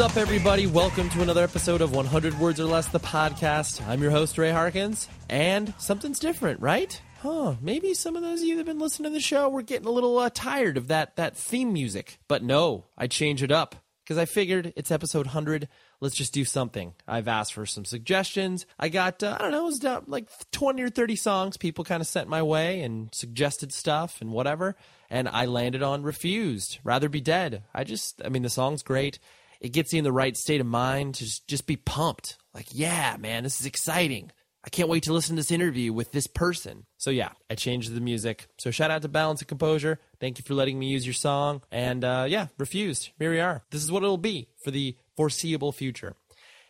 [0.00, 0.66] What's up, everybody?
[0.66, 3.86] Welcome to another episode of 100 Words or Less, the podcast.
[3.86, 6.98] I'm your host, Ray Harkins, and something's different, right?
[7.18, 9.60] Huh, maybe some of those of you that have been listening to the show were
[9.60, 12.18] getting a little uh, tired of that, that theme music.
[12.28, 15.68] But no, I changed it up because I figured it's episode 100.
[16.00, 16.94] Let's just do something.
[17.06, 18.64] I've asked for some suggestions.
[18.78, 21.84] I got, uh, I don't know, it was uh, like 20 or 30 songs people
[21.84, 24.76] kind of sent my way and suggested stuff and whatever.
[25.10, 27.64] And I landed on Refused, Rather Be Dead.
[27.74, 29.18] I just, I mean, the song's great
[29.60, 32.38] it gets you in the right state of mind to just, be pumped.
[32.54, 34.32] Like, yeah, man, this is exciting.
[34.64, 36.84] I can't wait to listen to this interview with this person.
[36.98, 38.46] So yeah, I changed the music.
[38.58, 39.98] So shout out to Balance and Composure.
[40.20, 41.62] Thank you for letting me use your song.
[41.70, 43.10] And uh, yeah, refused.
[43.18, 43.62] Here we are.
[43.70, 46.14] This is what it'll be for the foreseeable future.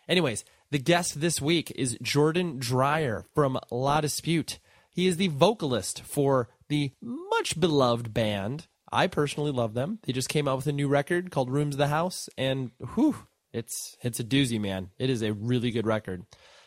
[0.08, 4.60] Anyways, the guest this week is Jordan Dreyer from La Dispute.
[4.92, 9.98] He is the vocalist for the much beloved band I personally love them.
[10.02, 13.16] They just came out with a new record called Rooms of the House, and whew,
[13.52, 14.90] it's it's a doozy, man.
[14.98, 16.24] It is a really good record.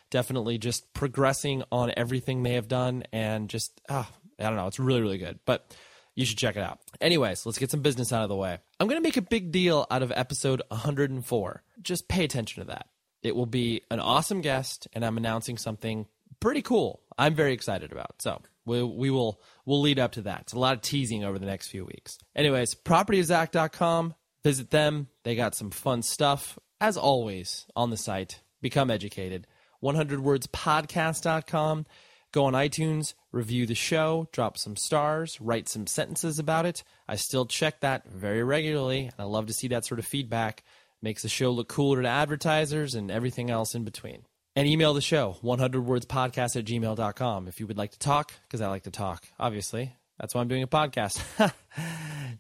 [0.10, 4.80] Definitely just progressing on everything they have done, and just ah, I don't know, it's
[4.80, 5.40] really really good.
[5.46, 5.76] But
[6.16, 6.80] you should check it out.
[7.02, 8.60] Anyways, let's get some business out of the way.
[8.80, 11.64] I'm going to make a big deal out of episode 104.
[11.82, 12.88] Just pay attention to that.
[13.24, 16.06] It will be an awesome guest, and I'm announcing something
[16.40, 17.02] pretty cool.
[17.18, 18.22] I'm very excited about.
[18.22, 20.42] So we, we will we'll lead up to that.
[20.42, 22.18] It's a lot of teasing over the next few weeks.
[22.36, 24.16] Anyways, propertyofzach.com.
[24.44, 25.08] Visit them.
[25.24, 28.42] They got some fun stuff as always on the site.
[28.62, 29.48] Become educated.
[29.82, 31.86] 100wordspodcast.com.
[32.32, 36.84] Go on iTunes, review the show, drop some stars, write some sentences about it.
[37.08, 40.64] I still check that very regularly, and I love to see that sort of feedback.
[41.02, 44.24] Makes the show look cooler to advertisers and everything else in between
[44.56, 48.68] and email the show 100wordspodcast at gmail.com if you would like to talk because i
[48.68, 49.94] like to talk obviously.
[50.20, 51.22] That's why i'm doing a podcast.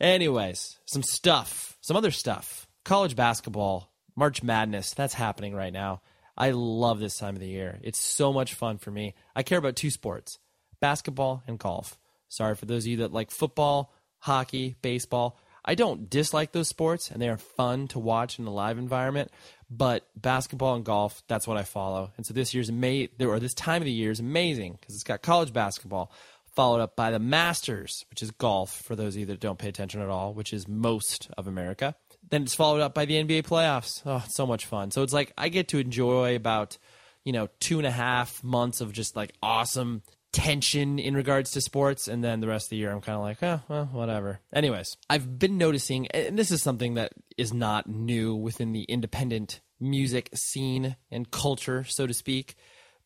[0.01, 2.67] Anyways some stuff some other stuff.
[2.85, 6.01] College basketball march madness that's happening right now.
[6.37, 7.79] I love this time of the year.
[7.83, 9.13] It's so much fun for me.
[9.35, 10.39] I care about two sports
[10.79, 11.97] basketball and golf.
[12.27, 17.09] Sorry for those of you that like football hockey baseball I don't dislike those sports
[17.09, 19.31] and they are fun to watch in a live environment,
[19.69, 22.11] but basketball and golf, that's what I follow.
[22.17, 25.03] And so this year's May or this time of the year is amazing because it's
[25.03, 26.11] got college basketball
[26.55, 29.69] followed up by the Masters, which is golf for those of you that don't pay
[29.69, 31.95] attention at all, which is most of America.
[32.29, 34.01] Then it's followed up by the NBA playoffs.
[34.05, 34.91] Oh, so much fun.
[34.91, 36.77] So it's like I get to enjoy about,
[37.23, 41.61] you know, two and a half months of just like awesome tension in regards to
[41.61, 44.39] sports and then the rest of the year i'm kind of like oh well whatever.
[44.51, 49.61] Anyways i've been noticing and this is something that is not new within the independent
[49.79, 52.55] music scene and culture so to speak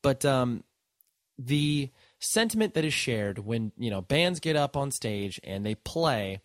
[0.01, 0.63] but um,
[1.37, 5.75] the sentiment that is shared when you know bands get up on stage and they
[5.75, 6.39] play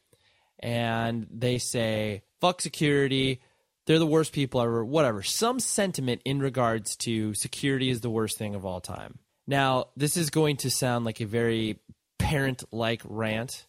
[0.58, 3.40] and they say fuck security
[3.86, 8.36] they're the worst people ever whatever some sentiment in regards to security is the worst
[8.36, 11.78] thing of all time now, this is going to sound like a very
[12.18, 13.66] parent like rant,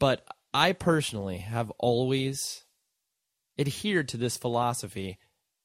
[0.00, 2.64] but I personally have always
[3.58, 5.18] adhered to this philosophy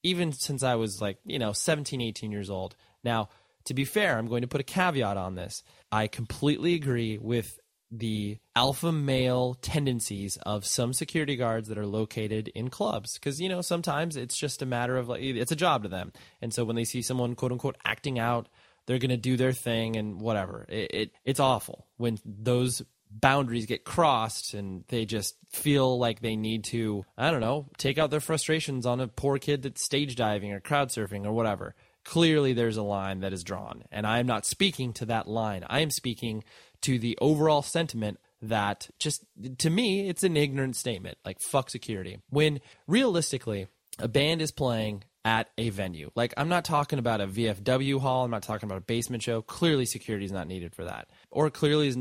[0.04, 2.76] even since I was like, you know, 17, 18 years old.
[3.04, 3.30] Now,
[3.66, 5.64] to be fair, I'm going to put a caveat on this.
[5.92, 7.60] I completely agree with
[7.92, 13.50] the alpha male tendencies of some security guards that are located in clubs because you
[13.50, 16.64] know sometimes it's just a matter of like it's a job to them and so
[16.64, 18.48] when they see someone quote unquote acting out
[18.86, 20.66] they're going to do their thing and whatever.
[20.70, 26.36] It, it it's awful when those boundaries get crossed and they just feel like they
[26.36, 30.16] need to I don't know take out their frustrations on a poor kid that's stage
[30.16, 31.76] diving or crowd surfing or whatever.
[32.04, 35.64] Clearly, there's a line that is drawn, and I am not speaking to that line.
[35.70, 36.44] I am speaking
[36.82, 39.24] to the overall sentiment that just
[39.60, 43.68] to me it's an ignorant statement like fuck security when realistically
[44.00, 46.12] a band is playing at a venue.
[46.16, 49.42] Like I'm not talking about a VFW hall, I'm not talking about a basement show.
[49.42, 51.10] Clearly security is not needed for that.
[51.30, 51.94] Or clearly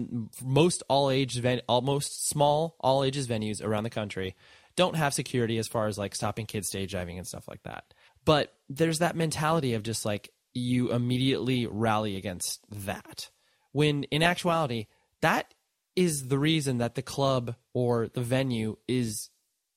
[0.43, 4.35] most all age ven- almost small all ages venues around the country
[4.77, 7.93] don't have security as far as like stopping kids stage diving and stuff like that.
[8.25, 13.31] But there's that mentality of just like you immediately rally against that.
[13.73, 14.87] when in actuality,
[15.21, 15.55] that
[15.97, 19.30] is the reason that the club or the venue is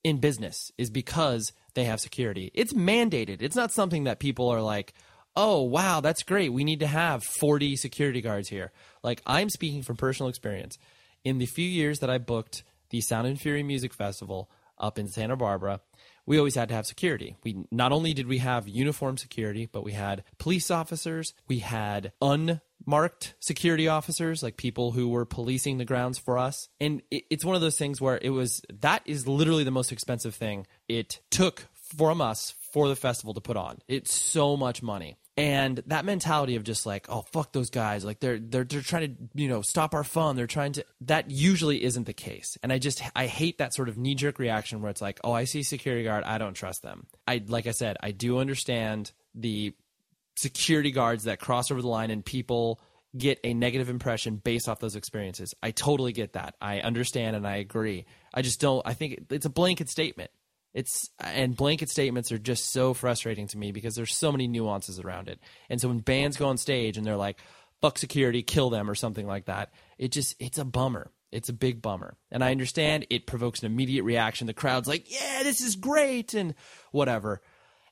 [0.04, 2.52] in business is because they have security.
[2.54, 3.42] It's mandated.
[3.42, 4.94] It's not something that people are like,
[5.36, 6.54] "Oh, wow, that's great.
[6.54, 8.72] We need to have 40 security guards here."
[9.02, 10.78] Like I'm speaking from personal experience.
[11.24, 15.08] In the few years that I booked the Sound and Fury Music Festival up in
[15.08, 15.82] Santa Barbara,
[16.26, 17.36] we always had to have security.
[17.44, 22.14] We not only did we have uniform security, but we had police officers, we had
[22.22, 26.70] unmarked security officers, like people who were policing the grounds for us.
[26.80, 29.92] And it, it's one of those things where it was that is literally the most
[29.92, 31.68] expensive thing it took
[31.98, 33.80] from us for the festival to put on.
[33.88, 35.18] It's so much money.
[35.36, 39.16] And that mentality of just like, oh fuck those guys, like they're they're they're trying
[39.16, 40.36] to you know stop our fun.
[40.36, 40.86] They're trying to.
[41.02, 44.38] That usually isn't the case, and I just I hate that sort of knee jerk
[44.38, 47.08] reaction where it's like, oh I see security guard, I don't trust them.
[47.28, 49.74] I like I said, I do understand the
[50.36, 52.80] security guards that cross over the line and people
[53.18, 55.54] get a negative impression based off those experiences.
[55.62, 56.56] I totally get that.
[56.62, 58.06] I understand and I agree.
[58.34, 58.82] I just don't.
[58.86, 60.32] I think it's a blanket statement.
[60.74, 65.00] It's and blanket statements are just so frustrating to me because there's so many nuances
[65.00, 65.40] around it.
[65.70, 67.40] And so when bands go on stage and they're like,
[67.82, 71.12] "Fuck security, kill them" or something like that, it just it's a bummer.
[71.32, 72.16] It's a big bummer.
[72.32, 74.48] And I understand it provokes an immediate reaction.
[74.48, 76.56] The crowd's like, "Yeah, this is great," and
[76.92, 77.42] whatever.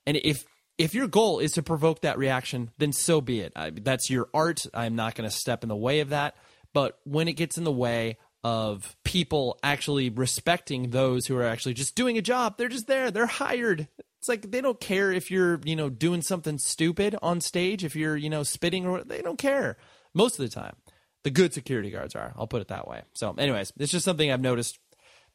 [0.06, 0.46] And if
[0.78, 3.54] if your goal is to provoke that reaction, then so be it.
[3.56, 4.66] I, that's your art.
[4.74, 6.36] I'm not going to step in the way of that.
[6.74, 11.74] But when it gets in the way of people actually respecting those who are actually
[11.74, 12.58] just doing a job.
[12.58, 13.12] They're just there.
[13.12, 13.88] They're hired.
[14.20, 17.96] It's like they don't care if you're, you know, doing something stupid on stage, if
[17.96, 19.78] you're, you know, spitting or they don't care
[20.14, 20.76] most of the time.
[21.24, 22.34] The good security guards are.
[22.36, 23.04] I'll put it that way.
[23.14, 24.80] So, anyways, it's just something I've noticed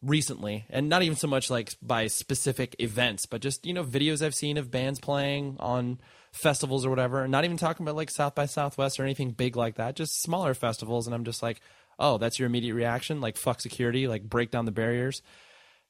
[0.02, 4.24] recently and not even so much like by specific events, but just, you know, videos
[4.24, 6.00] I've seen of bands playing on
[6.32, 7.26] festivals or whatever.
[7.28, 10.54] Not even talking about like South by Southwest or anything big like that, just smaller
[10.54, 11.60] festivals and I'm just like,
[11.98, 15.22] oh, that's your immediate reaction, like fuck security, like break down the barriers.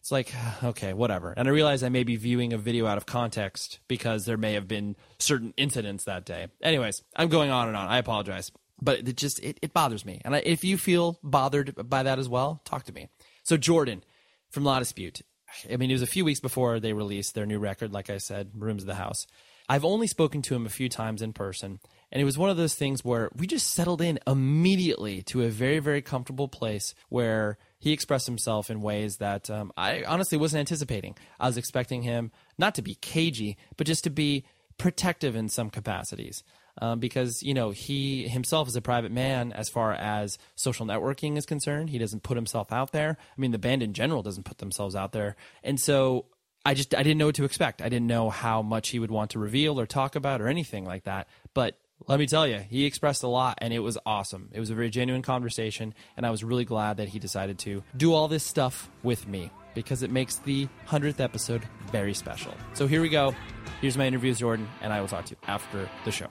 [0.01, 0.33] It's like,
[0.65, 1.33] okay, whatever.
[1.37, 4.55] And I realize I may be viewing a video out of context because there may
[4.55, 6.49] have been certain incidents that day.
[6.63, 7.89] Anyways, I'm going on and on.
[7.89, 8.51] I apologize.
[8.81, 10.21] But it just, it, it bothers me.
[10.25, 13.09] And I, if you feel bothered by that as well, talk to me.
[13.43, 14.05] So, Jordan
[14.51, 15.23] from La Dispute.
[15.71, 18.19] I mean, it was a few weeks before they released their new record, like I
[18.19, 19.27] said, Rooms of the House.
[19.69, 21.81] I've only spoken to him a few times in person,
[22.17, 25.51] and it was one of those things where we just settled in immediately to a
[25.51, 30.61] very, very comfortable place where he expressed himself in ways that um, I honestly wasn't
[30.61, 31.15] anticipating.
[31.39, 34.47] I was expecting him not to be cagey, but just to be
[34.79, 36.43] protective in some capacities.
[36.81, 41.37] Um, because you know he himself is a private man as far as social networking
[41.37, 41.91] is concerned.
[41.91, 43.19] He doesn't put himself out there.
[43.21, 46.25] I mean, the band in general doesn't put themselves out there, and so
[46.65, 47.83] I just I didn't know what to expect.
[47.83, 50.87] I didn't know how much he would want to reveal or talk about or anything
[50.87, 51.29] like that.
[51.55, 51.79] But
[52.09, 54.49] let me tell you, he expressed a lot and it was awesome.
[54.53, 57.83] It was a very genuine conversation and I was really glad that he decided to
[57.97, 62.55] do all this stuff with me because it makes the 100th episode very special.
[62.75, 63.35] So here we go.
[63.81, 66.29] Here's my interview with Jordan and I will talk to you after the show.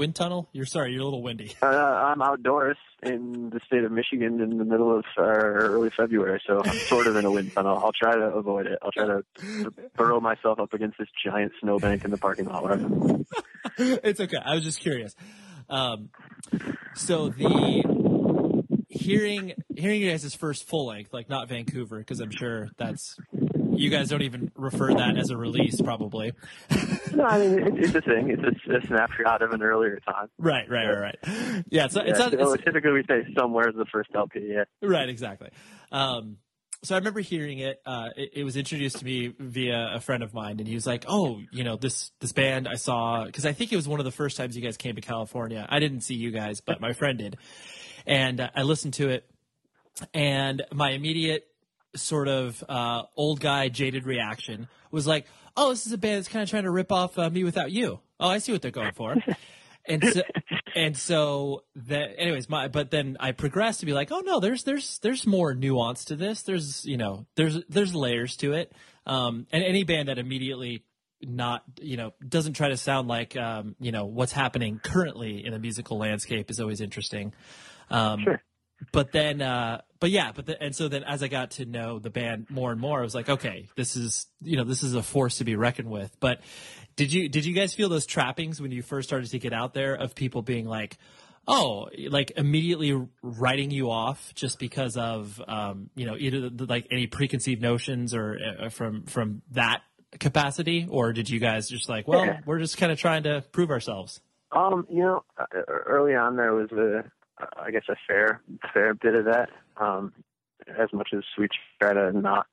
[0.00, 0.48] Wind tunnel?
[0.52, 1.54] You're sorry, you're a little windy.
[1.62, 6.42] Uh, I'm outdoors in the state of Michigan in the middle of uh, early February,
[6.46, 7.78] so I'm sort of in a wind tunnel.
[7.78, 8.78] I'll try to avoid it.
[8.82, 9.22] I'll try to
[9.96, 12.80] burrow myself up against this giant snowbank in the parking lot.
[13.76, 14.38] It's okay.
[14.42, 15.14] I was just curious.
[15.68, 16.10] Um,
[16.94, 17.84] so the
[18.88, 23.16] hearing hearing you guys' first full length, like not Vancouver, because I'm sure that's
[23.80, 26.32] you guys don't even refer that as a release, probably.
[27.12, 28.30] no, I mean it, it's a thing.
[28.30, 30.28] It's a, a, snapshot of an earlier time.
[30.38, 31.18] Right, right, right, right.
[31.70, 34.40] Yeah, it's, yeah, it's, not, it's typically we say somewhere is the first LP.
[34.52, 34.64] Yeah.
[34.82, 35.50] Right, exactly.
[35.90, 36.36] Um,
[36.82, 37.80] so I remember hearing it.
[37.84, 38.30] Uh, it.
[38.36, 38.44] it.
[38.44, 41.64] was introduced to me via a friend of mine, and he was like, "Oh, you
[41.64, 44.36] know this this band I saw because I think it was one of the first
[44.36, 45.66] times you guys came to California.
[45.68, 47.36] I didn't see you guys, but my friend did,
[48.06, 49.28] and uh, I listened to it,
[50.14, 51.49] and my immediate
[51.96, 56.28] sort of uh, old guy jaded reaction was like, "Oh, this is a band that's
[56.28, 58.70] kind of trying to rip off uh, me without you." Oh, I see what they're
[58.70, 59.16] going for.
[59.86, 60.22] and so,
[60.74, 64.64] and so that, anyways, my but then I progressed to be like, "Oh no, there's
[64.64, 66.42] there's there's more nuance to this.
[66.42, 68.72] There's you know there's there's layers to it."
[69.06, 70.84] Um, and any band that immediately
[71.22, 75.52] not you know doesn't try to sound like um, you know what's happening currently in
[75.52, 77.32] the musical landscape is always interesting.
[77.90, 78.42] Um, sure
[78.92, 81.98] but then, uh, but yeah, but the, and so then as I got to know
[81.98, 84.94] the band more and more, I was like, okay, this is you know this is
[84.94, 86.16] a force to be reckoned with.
[86.20, 86.40] But
[86.96, 89.74] did you did you guys feel those trappings when you first started to get out
[89.74, 90.96] there of people being like,
[91.46, 96.86] oh, like immediately writing you off just because of um, you know either the, like
[96.90, 99.82] any preconceived notions or uh, from from that
[100.18, 103.70] capacity, or did you guys just like, well, we're just kind of trying to prove
[103.70, 104.20] ourselves?
[104.52, 107.04] Um, you know, uh, early on there was a,
[107.58, 108.40] I guess a fair,
[108.72, 109.50] fair bit of that.
[109.76, 110.12] Um,
[110.78, 111.48] as much as we
[111.80, 112.46] try to not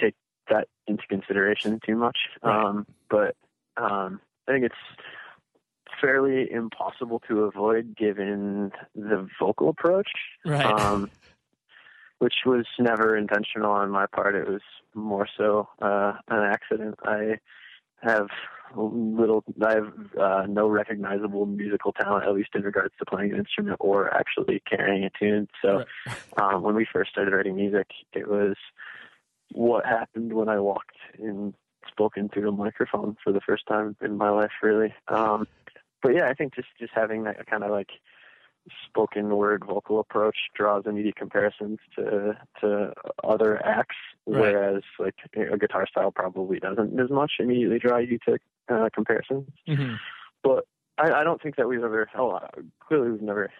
[0.00, 0.14] take
[0.50, 2.18] that into consideration too much.
[2.42, 2.64] Right.
[2.64, 3.36] Um, but
[3.76, 4.74] um, I think it's
[6.00, 10.08] fairly impossible to avoid given the vocal approach.
[10.44, 10.64] Right.
[10.64, 11.10] Um,
[12.18, 14.34] which was never intentional on my part.
[14.34, 14.60] It was
[14.94, 16.96] more so uh, an accident.
[17.04, 17.38] I
[18.02, 18.26] have
[18.76, 23.38] little, I have uh, no recognizable musical talent, at least in regards to playing an
[23.38, 25.48] instrument or actually carrying a tune.
[25.62, 25.84] So
[26.42, 28.56] um, when we first started writing music, it was
[29.52, 31.54] what happened when I walked and
[31.88, 34.94] spoke into a microphone for the first time in my life, really.
[35.08, 35.46] Um,
[36.02, 37.90] but yeah, I think just just having that kind of like
[38.88, 42.92] spoken word vocal approach draws immediate comparisons to to
[43.24, 43.96] other acts,
[44.26, 44.52] Right.
[44.52, 49.48] whereas like a guitar style probably doesn't as much immediately draw you to uh, comparisons.
[49.66, 49.94] hmm
[50.42, 50.66] But
[50.98, 52.08] I, I don't think that we've ever.
[52.16, 52.38] Oh,
[52.80, 53.50] clearly we've never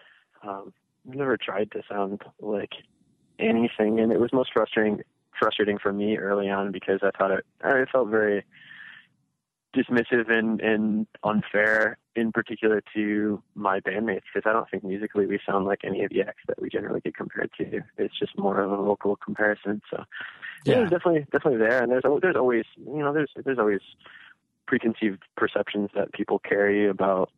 [0.43, 0.73] um,
[1.05, 2.71] we've never tried to sound like
[3.39, 5.01] anything, and it was most frustrating
[5.39, 8.45] frustrating for me early on because I thought it I felt very
[9.75, 15.39] dismissive and, and unfair in particular to my bandmates because I don't think musically we
[15.45, 17.81] sound like any of the acts that we generally get compared to.
[17.97, 19.81] It's just more of a vocal comparison.
[19.89, 20.03] So
[20.65, 20.89] yeah, Yeah.
[20.89, 21.81] definitely definitely there.
[21.81, 23.81] And there's there's always you know there's there's always
[24.67, 27.31] preconceived perceptions that people carry about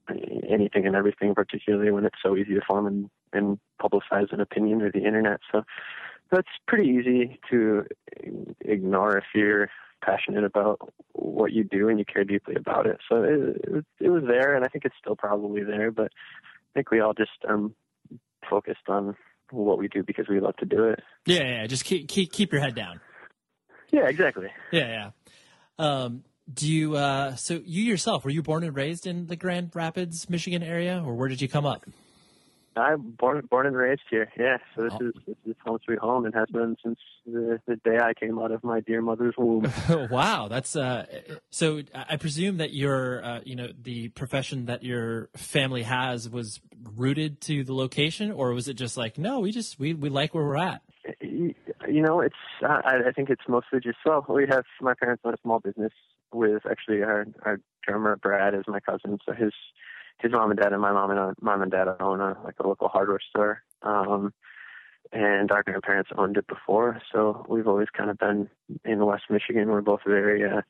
[0.50, 4.80] anything and everything, particularly when it's so easy to form and, and publicize an opinion
[4.80, 5.40] through the internet.
[5.50, 5.64] So
[6.30, 7.86] that's pretty easy to
[8.66, 9.70] ignore if you're
[10.02, 10.80] passionate about
[11.14, 12.98] what you do and you care deeply about it.
[13.10, 15.92] So it, it, was- it was there, and I think it's still probably there.
[15.92, 17.76] But I think we all just um
[18.50, 19.16] focused on
[19.52, 21.00] what we do because we love to do it.
[21.26, 21.68] Yeah, yeah.
[21.68, 23.00] Just keep keep keep your head down.
[23.92, 24.48] Yeah, exactly.
[24.72, 25.10] Yeah, yeah.
[25.78, 26.96] Um, do you?
[26.96, 31.02] Uh, so you yourself were you born and raised in the Grand Rapids, Michigan area,
[31.06, 31.84] or where did you come up?
[32.76, 34.32] I'm born born and raised here.
[34.38, 35.08] Yeah, so this Oh.
[35.08, 38.40] is this is home sweet home, and has been since the, the day I came
[38.40, 39.72] out of my dear mother's womb.
[40.10, 41.06] wow, that's uh.
[41.50, 46.62] So I presume that your, uh, you know, the profession that your family has was
[46.96, 50.34] rooted to the location, or was it just like, no, we just we we like
[50.34, 50.82] where we're at.
[51.20, 51.54] you
[51.90, 55.34] you know, it's I, I think it's mostly just well, we have my parents own
[55.34, 55.92] a small business
[56.34, 59.52] with actually our our drummer Brad is my cousin, so his
[60.22, 62.68] his mom and dad and my mom and mom and dad own a like a
[62.68, 63.64] local hardware store.
[63.82, 64.34] Um
[65.12, 68.50] and our grandparents owned it before, so we've always kind of been
[68.86, 69.70] in West Michigan.
[69.70, 70.62] We're both very uh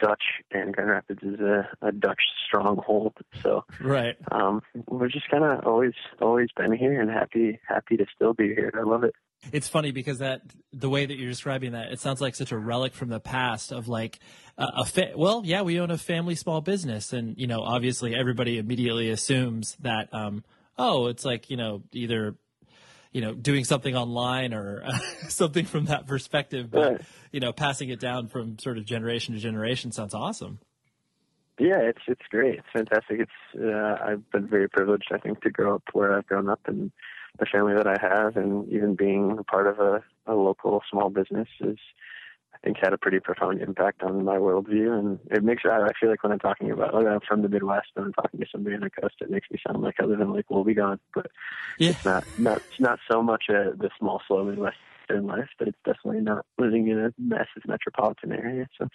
[0.00, 3.14] Dutch and Grand Rapids is a, a Dutch stronghold.
[3.42, 4.16] So Right.
[4.30, 8.72] um we're just kinda always always been here and happy happy to still be here.
[8.74, 9.14] I love it.
[9.52, 10.42] It's funny because that
[10.72, 13.72] the way that you're describing that, it sounds like such a relic from the past
[13.72, 14.18] of like
[14.58, 18.14] a, a fa- well, yeah, we own a family small business, and you know, obviously,
[18.14, 20.44] everybody immediately assumes that, um,
[20.76, 22.36] oh, it's like you know, either
[23.12, 24.84] you know, doing something online or
[25.28, 27.00] something from that perspective, but Right.
[27.32, 30.60] you know, passing it down from sort of generation to generation sounds awesome.
[31.58, 32.58] Yeah, it's it's great.
[32.58, 33.20] It's fantastic.
[33.20, 36.60] It's uh, I've been very privileged, I think, to grow up where I've grown up
[36.66, 36.92] and
[37.38, 41.10] the family that I have, and even being a part of a, a local small
[41.10, 41.78] business is,
[42.54, 44.98] I think, had a pretty profound impact on my worldview.
[44.98, 47.88] And it makes I feel like when I'm talking about like I'm from the Midwest
[47.96, 50.20] and I'm talking to somebody on the coast, it makes me sound like I live
[50.20, 51.26] in like Wobegon, but
[51.78, 51.90] Yeah.
[51.90, 55.78] it's not not it's not so much a, the small, slow Midwestern life, but it's
[55.84, 58.66] definitely not living in a massive metropolitan area.
[58.78, 58.88] So.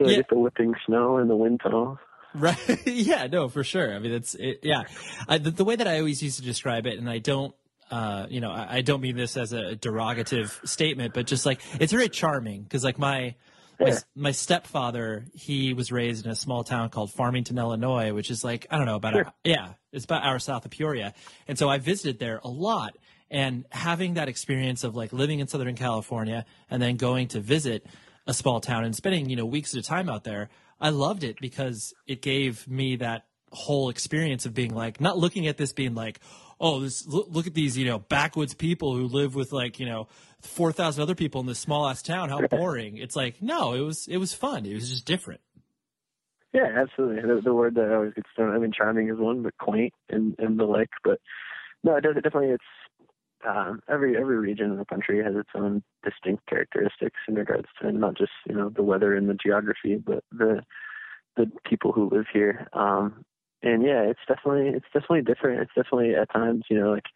[0.00, 0.16] So I Yeah.
[0.18, 1.98] get the whipping snow and the wind tunnel.
[2.42, 2.86] Right.
[2.86, 3.94] yeah, no, for sure.
[3.94, 4.84] I mean, it's, it, yeah.
[5.28, 7.54] I, the, the way that I always used to describe it, and I don't,
[7.90, 11.60] uh, you know, I, I don't mean this as a derogative statement, but just like,
[11.80, 13.34] it's very charming because like my,
[13.80, 18.42] my, my stepfather, he was raised in a small town called Farmington, Illinois, which is
[18.44, 19.22] like, I don't know, about, Sure.
[19.22, 21.14] a, yeah, it's about hour south of Peoria.
[21.46, 22.96] And so I visited there a lot
[23.30, 27.86] and having that experience of like living in Southern California and then going to visit
[28.26, 30.50] a small town and spending, you know, weeks at a time out there,
[30.80, 35.46] I loved it because it gave me that whole experience of being like, not looking
[35.46, 36.20] at this being like,
[36.60, 39.86] oh, this look, look at these, you know, backwoods people who live with like, you
[39.86, 40.08] know,
[40.42, 42.28] 4,000 other people in this small ass town.
[42.28, 42.96] How boring.
[42.96, 44.66] It's like, no, it was, it was fun.
[44.66, 45.40] It was just different.
[46.52, 47.22] Yeah, absolutely.
[47.22, 48.54] The, the word that always gets thrown.
[48.54, 50.88] I mean, charming is one, but quaint and and the like.
[51.04, 51.20] But
[51.84, 52.16] no, it does.
[52.16, 52.50] It definitely.
[52.50, 52.64] It's
[53.46, 57.92] um, every every region in the country has its own distinct characteristics in regards to
[57.92, 60.62] not just you know the weather and the geography, but the
[61.36, 62.68] the people who live here.
[62.72, 63.24] Um,
[63.62, 65.62] and yeah, it's definitely it's definitely different.
[65.62, 67.06] It's definitely at times you know like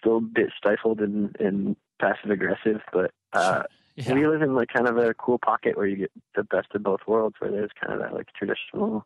[0.00, 3.64] still a bit stifled and, and passive aggressive, but uh,
[3.96, 4.12] yeah.
[4.14, 6.82] we live in like kind of a cool pocket where you get the best of
[6.82, 9.04] both worlds, where there's kind of that like traditional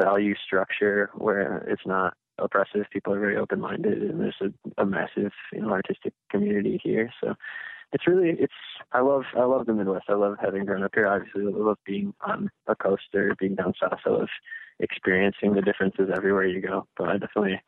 [0.00, 2.86] value structure where it's not oppressive.
[2.92, 7.10] People are very open minded, and there's a, a massive you know artistic community here.
[7.22, 7.34] So
[7.92, 8.52] it's really it's
[8.92, 10.06] I love I love the Midwest.
[10.08, 11.06] I love having grown up here.
[11.06, 14.00] Obviously, I love being on a coast or being down south.
[14.06, 14.28] I love
[14.80, 16.86] experiencing the differences everywhere you go.
[16.96, 17.60] But I definitely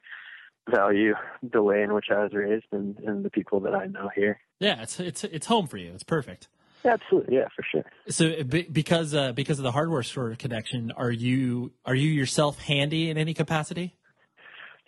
[0.69, 4.11] value the way in which I was raised and, and the people that I know
[4.15, 4.41] here.
[4.59, 5.93] Yeah, it's it's it's home for you.
[5.93, 6.49] It's perfect.
[6.85, 7.85] Absolutely, yeah, for sure.
[8.09, 13.11] So, because uh, because of the hardware store connection, are you are you yourself handy
[13.11, 13.95] in any capacity?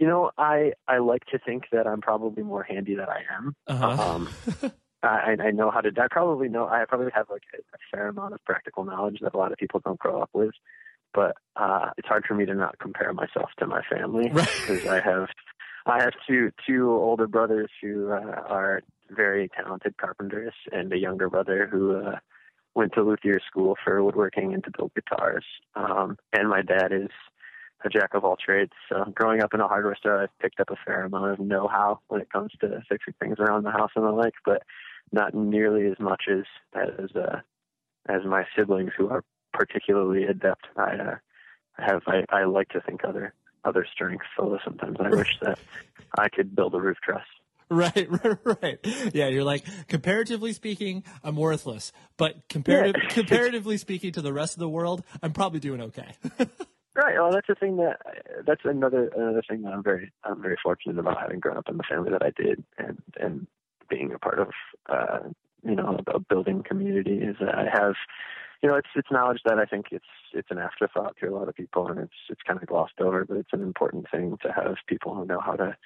[0.02, 3.54] You know, I I like to think that I'm probably more handy than I am.
[3.68, 4.02] Uh-huh.
[4.02, 4.28] Um,
[5.04, 5.92] I, I know how to.
[5.96, 6.66] I probably know.
[6.66, 9.58] I probably have like a, a fair amount of practical knowledge that a lot of
[9.58, 10.54] people don't grow up with.
[11.14, 14.88] But uh, it's hard for me to not compare myself to my family because right.
[14.88, 15.28] I have
[15.86, 21.30] I have two two older brothers who uh, are very talented carpenters, and a younger
[21.30, 22.16] brother who uh,
[22.74, 25.44] went to luthier school for woodworking and to build guitars.
[25.76, 27.10] Um, and my dad is
[27.84, 28.72] a jack of all trades.
[28.88, 32.00] So growing up in a hardware store, I've picked up a fair amount of know-how
[32.08, 34.62] when it comes to fixing things around the house and the like, but
[35.12, 37.40] not nearly as much as as uh,
[38.08, 40.66] as my siblings who are particularly adept.
[40.76, 41.16] I uh,
[41.78, 43.34] have I, I like to think other
[43.64, 45.58] other strengths, although sometimes I wish that
[46.18, 47.22] I could build a roof truss.
[47.72, 48.78] Right, right, right.
[49.14, 53.08] Yeah, you're like comparatively speaking, I'm worthless, but comparative, yeah.
[53.14, 56.14] comparatively speaking to the rest of the world, I'm probably doing okay.
[56.94, 57.14] right.
[57.14, 57.98] Well, that's the thing that
[58.46, 61.76] that's another another thing that I'm very I'm very fortunate about having grown up in
[61.76, 63.46] the family that I did, and and
[63.88, 64.48] being a part of
[64.88, 65.18] uh,
[65.62, 67.94] you know a building community is that I have
[68.62, 71.48] you know, it's it's knowledge that I think it's it's an afterthought to a lot
[71.48, 74.52] of people, and it's it's kind of glossed over, but it's an important thing to
[74.52, 75.76] have people who know how to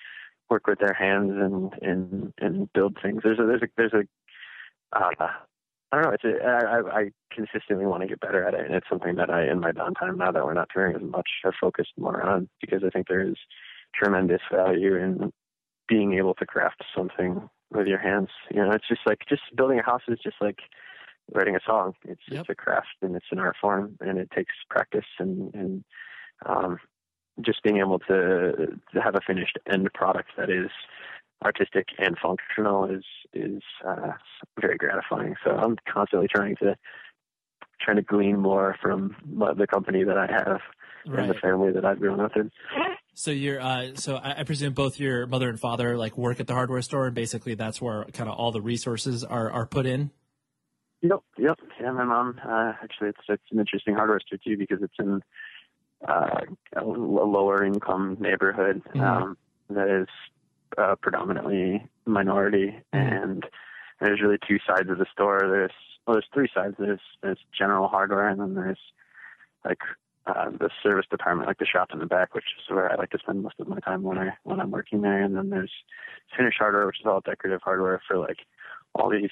[0.51, 3.23] work with their hands and and and build things.
[3.25, 5.31] There's a there's a there's a uh,
[5.97, 6.15] I don't know.
[6.15, 9.31] It's a, I, I consistently want to get better at it, and it's something that
[9.31, 12.49] I, in my downtime, now that we're not touring as much, have focused more on
[12.61, 13.37] because I think there is
[13.95, 15.33] tremendous value in
[15.89, 18.29] being able to craft something with your hands.
[18.51, 20.59] You know, it's just like just building a house is just like
[21.33, 21.95] writing a song.
[22.05, 22.43] It's yep.
[22.43, 25.85] it's a craft and it's an art form, and it takes practice and and
[26.45, 26.79] um,
[27.41, 30.71] just being able to to have a finished end product that is
[31.45, 34.13] artistic and functional is is uh,
[34.61, 35.35] very gratifying.
[35.45, 36.77] So I'm constantly trying to
[37.81, 39.15] trying to glean more from
[39.57, 40.61] the company that I have
[41.07, 41.21] right.
[41.21, 42.51] and the family that I've grown up in.
[43.15, 46.47] So you're, uh, so I, I, presume both your mother and father like work at
[46.47, 49.87] the hardware store, and basically that's where kind of all the resources are are put
[49.87, 50.11] in.
[51.03, 51.59] Yep, yep.
[51.81, 52.41] Yeah, my mom.
[52.45, 55.23] Uh, actually, it's it's an interesting hardware store too because it's in
[56.07, 56.41] uh,
[56.77, 59.01] a, lower income neighborhood mm-hmm.
[59.01, 59.39] um,
[59.71, 60.09] that is
[60.79, 62.97] uh, predominantly minority, mm-hmm.
[62.97, 63.47] and
[64.01, 65.41] there's really two sides of the store.
[65.41, 65.73] There's
[66.07, 66.77] well, there's three sides.
[66.79, 68.79] There's there's general hardware, and then there's
[69.65, 69.81] like
[70.27, 73.11] uh, the service department, like the shop in the back, which is where I like
[73.11, 75.23] to spend most of my time when I when I'm working there.
[75.23, 75.73] And then there's
[76.37, 78.39] finished hardware, which is all decorative hardware for like
[78.95, 79.31] all these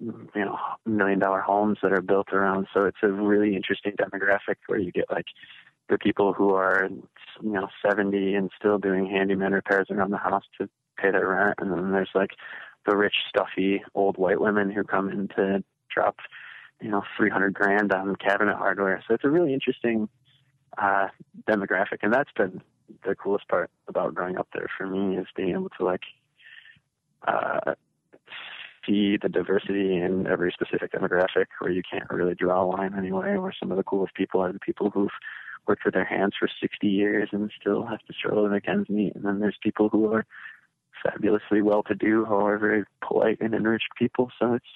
[0.00, 2.66] you know million dollar homes that are built around.
[2.74, 5.26] So it's a really interesting demographic where you get like
[5.88, 6.88] the people who are
[7.42, 11.58] you know 70 and still doing handyman repairs around the house to pay their rent,
[11.58, 12.30] and then there's like
[12.86, 16.16] the rich, stuffy old white women who come in to drop
[16.80, 19.02] you know 300 grand on cabinet hardware.
[19.06, 20.08] So it's a really interesting
[20.78, 21.08] uh,
[21.48, 22.60] demographic, and that's been
[23.06, 26.02] the coolest part about growing up there for me is being able to like
[27.26, 27.74] uh,
[28.86, 33.36] see the diversity in every specific demographic where you can't really draw a line anyway,
[33.36, 35.10] where some of the coolest people are the people who've
[35.66, 38.88] worked with their hands for 60 years and still have to struggle to make ends
[38.88, 39.14] meet.
[39.14, 40.26] And then there's people who are
[41.04, 44.30] fabulously well-to-do, however polite and enriched people.
[44.38, 44.66] So it's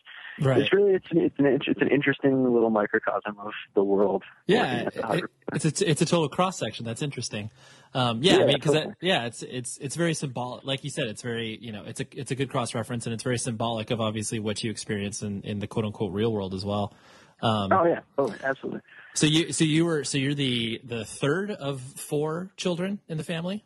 [0.41, 0.61] Right.
[0.61, 4.23] It's really it's an, it's an it's an interesting little microcosm of the world.
[4.47, 6.85] Yeah, it, it's a, it's a total cross section.
[6.85, 7.51] That's interesting.
[7.93, 8.95] Um, yeah, yeah, I mean, because totally.
[9.01, 10.65] yeah, it's it's it's very symbolic.
[10.65, 13.15] Like you said, it's very you know it's a it's a good cross reference and
[13.15, 16.55] it's very symbolic of obviously what you experience in in the quote unquote real world
[16.55, 16.95] as well.
[17.43, 18.81] Um, oh yeah, oh absolutely.
[19.15, 23.25] So you so you were so you're the the third of four children in the
[23.25, 23.65] family.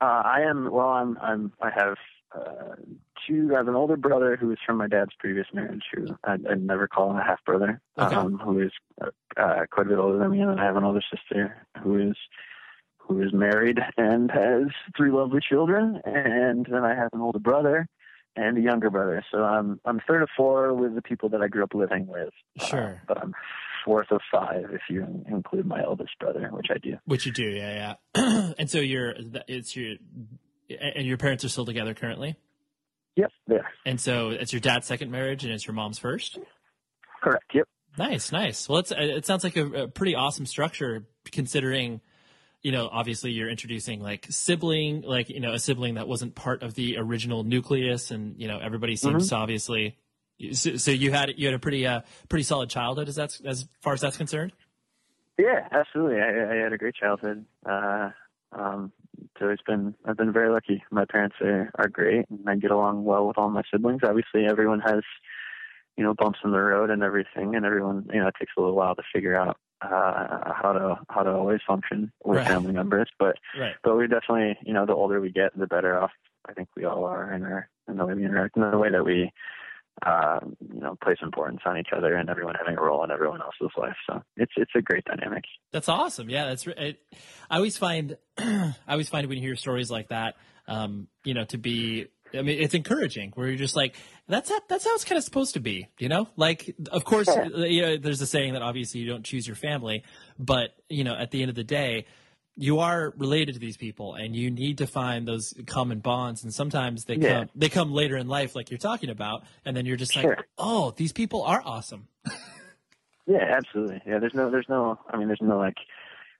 [0.00, 0.70] Uh, I am.
[0.70, 1.16] Well, I'm.
[1.22, 1.52] I'm.
[1.62, 1.96] I have
[2.34, 2.74] uh,
[3.26, 3.50] two.
[3.54, 6.62] I have an older brother who is from my dad's previous marriage, who I'd, I'd
[6.62, 8.14] never call him a half brother, okay.
[8.14, 10.84] um, who is uh, quite a bit older than me, and then I have an
[10.84, 12.16] older sister who is
[12.98, 14.64] who is married and has
[14.96, 17.86] three lovely children, and then I have an older brother
[18.36, 19.24] and a younger brother.
[19.30, 22.30] So I'm I'm third of four with the people that I grew up living with.
[22.58, 23.00] Sure.
[23.02, 23.34] Uh, but I'm
[23.84, 26.96] fourth of five if you include my eldest brother, which I do.
[27.04, 28.52] Which you do, yeah, yeah.
[28.58, 29.14] and so you're
[29.48, 29.96] it's your
[30.68, 32.36] and your parents are still together currently.
[33.16, 33.58] Yep, yeah.
[33.86, 36.38] And so it's your dad's second marriage, and it's your mom's first.
[37.22, 37.44] Correct.
[37.54, 37.68] Yep.
[37.96, 38.68] Nice, nice.
[38.68, 42.00] Well, it's it sounds like a, a pretty awesome structure considering
[42.64, 46.62] you know, obviously you're introducing like sibling, like, you know, a sibling that wasn't part
[46.62, 49.28] of the original nucleus and, you know, everybody seems Mm-hmm.
[49.28, 49.98] to obviously,
[50.52, 53.66] so, so you had, you had a pretty, uh, pretty solid childhood as that's, as
[53.80, 54.52] far as that's concerned?
[55.38, 56.20] Yeah, absolutely.
[56.20, 57.44] I, I had a great childhood.
[57.66, 58.10] Uh,
[58.52, 58.92] um,
[59.38, 60.84] so it's been I've been very lucky.
[60.90, 64.02] My parents are are great, and I get along well with all my siblings.
[64.04, 65.02] Obviously, everyone has
[65.96, 68.60] you know bumps in the road and everything, and everyone you know it takes a
[68.60, 72.46] little while to figure out uh, how to how to always function with Right.
[72.46, 73.08] family members.
[73.18, 73.74] But Right.
[73.82, 76.12] but we definitely you know the older we get, the better off
[76.48, 78.90] I think we all are in our in the way we interact, in the way
[78.90, 79.32] that we
[80.04, 80.40] uh,
[80.72, 83.74] you know place importance on each other, and everyone having a role in everyone else's
[83.76, 83.96] life.
[84.08, 85.44] So it's it's a great dynamic.
[85.72, 86.28] That's awesome.
[86.28, 86.66] Yeah, that's.
[86.66, 87.00] re- It,
[87.50, 90.34] I always find, I always find when you hear stories like that,
[90.66, 92.08] um, you know, to be.
[92.36, 93.30] I mean, it's encouraging.
[93.36, 93.94] Where you're just like,
[94.26, 95.86] that's how, that's how it's kind of supposed to be.
[96.00, 99.46] You know, like of course, you know, there's a saying that obviously you don't choose
[99.46, 100.02] your family,
[100.36, 102.06] but you know, at the end of the day,
[102.56, 106.44] you are related to these people, and you need to find those common bonds.
[106.44, 107.40] And sometimes they Yeah.
[107.40, 110.38] come they come later in life, like you're talking about, and then you're just like,
[110.58, 112.08] oh, these people are awesome.
[113.26, 114.02] Yeah, absolutely.
[114.06, 115.76] Yeah, there's no, there's no, I mean, there's no like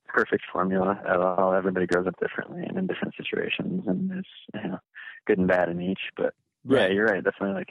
[0.07, 1.55] perfect formula at all.
[1.55, 4.79] Everybody grows up differently and in different situations, and there's you know
[5.27, 6.01] good and bad in each.
[6.17, 6.35] But
[6.69, 7.25] yeah, you're right.
[7.25, 7.71] Definitely like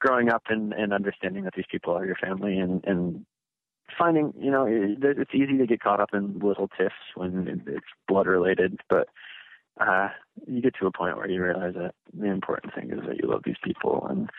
[0.00, 3.26] growing up and, and understanding that these people are your family, and and
[3.98, 7.86] finding, you know, it, it's easy to get caught up in little tiffs when it's
[8.08, 9.08] blood related, but
[9.80, 10.08] uh,
[10.46, 13.28] you get to a point where you realize that the important thing is that you
[13.28, 14.30] love these people and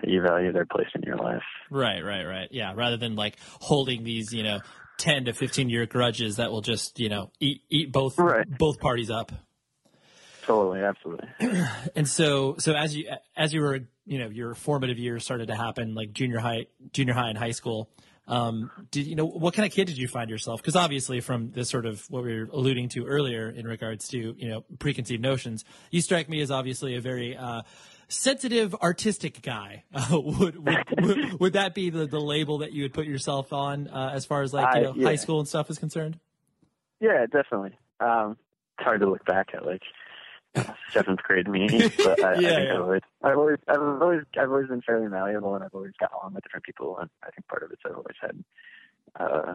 [0.00, 1.42] that you value their place in your life.
[1.70, 2.48] Right, right, right.
[2.50, 4.60] Yeah, rather than like holding these, you know,
[4.98, 8.46] 10 to 15 year grudges that will just, you know, eat eat both Right.
[8.48, 9.32] both parties up.
[10.46, 11.28] Totally, absolutely.
[11.96, 15.56] And so so as you as you were, you know, your formative years started to
[15.56, 17.90] happen like junior high junior high and high school.
[18.28, 20.60] Um, did you know what kind of kid did you find yourself?
[20.60, 24.34] Because obviously, from this sort of what we were alluding to earlier in regards to
[24.36, 27.62] you know preconceived notions, you strike me as obviously a very uh,
[28.08, 29.84] sensitive, artistic guy.
[29.96, 33.52] Uh, would, would, would would that be the, the label that you would put yourself
[33.52, 35.06] on uh, as far as like you know yeah.
[35.06, 36.18] high school and stuff is concerned?
[37.00, 37.78] Yeah, definitely.
[38.00, 38.36] Um,
[38.76, 39.82] it's hard to look back at like
[40.92, 41.68] seventh grade me,
[42.04, 42.74] but I, Yeah, I think yeah.
[42.74, 46.12] I've always, I've always, I've always, I've always been fairly malleable, and I've always got
[46.12, 48.44] along with different people, and I think part of it's I've always had
[49.18, 49.54] uh,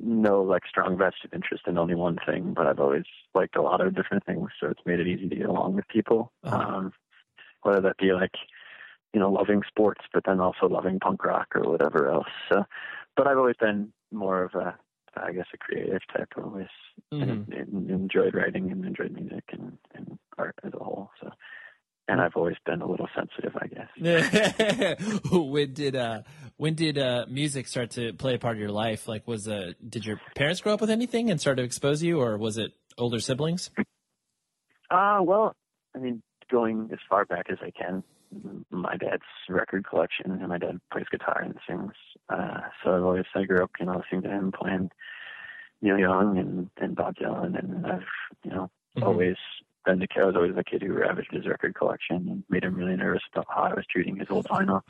[0.00, 3.04] no like strong vested interest in only one thing, but I've always
[3.34, 5.88] liked a lot of different things, so it's made it easy to get along with
[5.88, 6.32] people.
[6.44, 6.56] Uh-huh.
[6.56, 6.92] Um,
[7.62, 8.34] whether that be like
[9.12, 12.28] you know loving sports, but then also loving punk rock or whatever else.
[12.48, 12.64] So,
[13.16, 14.76] but I've always been more of a
[15.16, 16.28] I guess a creative type.
[16.36, 16.68] Always
[17.12, 17.20] Mhm.
[17.20, 21.10] en- en- enjoyed writing and enjoyed music and, and art as a whole.
[21.20, 21.30] So,
[22.08, 23.88] and I've always been a little sensitive, I guess.
[25.32, 26.22] when did uh
[26.56, 29.06] when did uh music start to play a part of your life?
[29.08, 32.20] Like was uh did your parents grow up with anything and start to expose you
[32.20, 33.70] or was it older siblings?
[34.90, 35.54] Uh, well,
[35.94, 38.02] I mean, going as far back as I can,
[38.70, 41.92] my dad's record collection, and my dad plays guitar and sings.
[42.28, 44.90] Uh, so I've always, I grew up, you know, listening to him playing
[45.82, 48.02] Neil Young and, and Bob Dylan, and I've,
[48.44, 49.06] you know, Mhm.
[49.06, 49.36] always
[49.86, 50.22] been the kid.
[50.22, 53.22] I was always the kid who ravaged his record collection and made him really nervous
[53.32, 54.82] about how I was treating his old vinyl.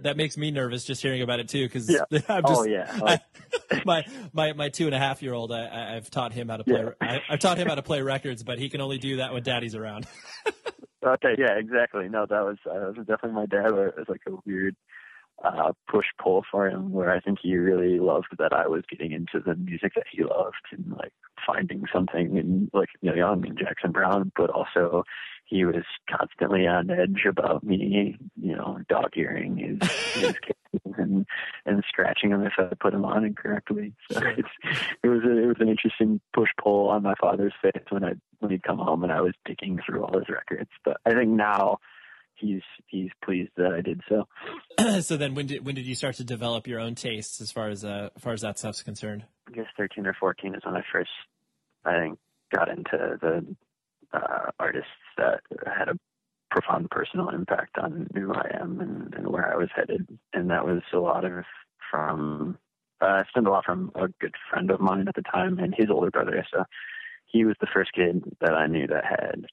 [0.00, 2.04] That makes me nervous just hearing about it too because Yeah.
[2.28, 3.22] I'm just oh yeah, like,
[3.84, 6.58] my my my two and a half year old I- I, I've taught him how
[6.58, 6.90] to play Yeah.
[7.00, 9.42] I, I've taught him how to play records but he can only do that when
[9.42, 10.06] daddy's around.
[11.04, 12.08] Okay, yeah, exactly.
[12.08, 13.66] No, that was uh, that was definitely my dad.
[13.66, 14.74] It was like a weird
[15.44, 19.12] uh, push pull for him, where I think he really loved that I was getting
[19.12, 21.12] into the music that he loved and like
[21.46, 25.04] finding something in like Neil Young and Jackson Browne, but also
[25.48, 31.24] he was constantly on edge about me, you know, dog earing his his kids and
[31.64, 33.94] and scratching him if I put him on incorrectly.
[34.10, 34.48] So it's
[35.02, 38.14] it was a, it was an interesting push pull on my father's face when I
[38.40, 40.70] when he'd come home and I was digging through all his records.
[40.84, 41.78] But I think now
[42.38, 45.00] he's he's pleased that I did so.
[45.00, 47.68] so then when did when did you start to develop your own tastes as far
[47.68, 49.24] as uh as far as that stuff's concerned?
[49.48, 51.10] I guess thirteen or fourteen is when I first
[51.84, 52.18] I think
[52.54, 53.46] got into the
[54.12, 55.98] uh, artists that had a
[56.50, 60.06] profound personal impact on who I am and, and where I was headed.
[60.32, 61.44] And that was a lot of
[61.90, 62.58] from
[63.00, 65.74] uh, I spent a lot from a good friend of mine at the time and
[65.76, 66.44] his older brother.
[66.52, 66.64] So
[67.26, 69.46] he was the first kid that I knew that had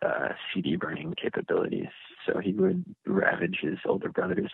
[0.00, 1.88] uh, CD burning capabilities.
[2.26, 4.52] So he would ravage his older brother's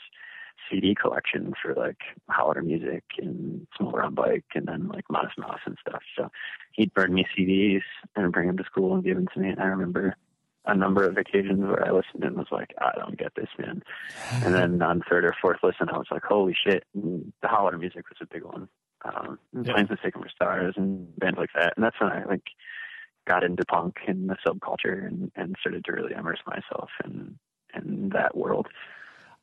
[0.71, 1.99] CD collection for like
[2.29, 6.03] Hot Water Music and Small Brown Bike and then like Modest Mouse and stuff.
[6.17, 6.31] So
[6.73, 7.83] he'd burn me CDs
[8.17, 9.51] and bring them to school and give them to me.
[9.51, 10.17] And I remember
[10.67, 13.83] a number of occasions where I listened and was like, I don't get this, man.
[14.45, 16.85] And then on third or fourth listen, I was like, holy shit.
[16.95, 18.69] And the Hot Water Music was a big one.
[19.05, 19.73] Um, yeah.
[19.73, 21.75] Planes Mistaken for Stars and bands like that.
[21.77, 22.43] And that's when I like
[23.29, 27.39] got into punk and the subculture and, and started to really immerse myself in
[27.75, 28.67] in that world.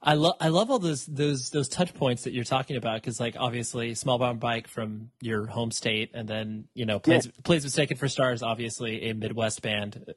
[0.02, 3.19] I love I love all those those those touch points that you're talking about because
[3.19, 7.32] like obviously small brown bike from your home state and then you know Planes yeah.
[7.43, 10.13] Planes Mistaken for Stars obviously a Midwest band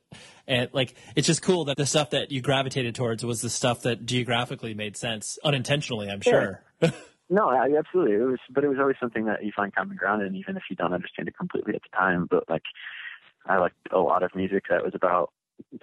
[0.46, 3.82] and like it's just cool that the stuff that you gravitated towards was the stuff
[3.82, 6.62] that geographically made sense unintentionally I'm sure.
[6.82, 6.90] Yeah.
[7.30, 10.22] no, I, absolutely it was, but it was always something that you find common ground
[10.22, 12.26] in even if you don't understand it completely at the time.
[12.28, 12.64] But like
[13.48, 15.32] I liked a lot of music that was about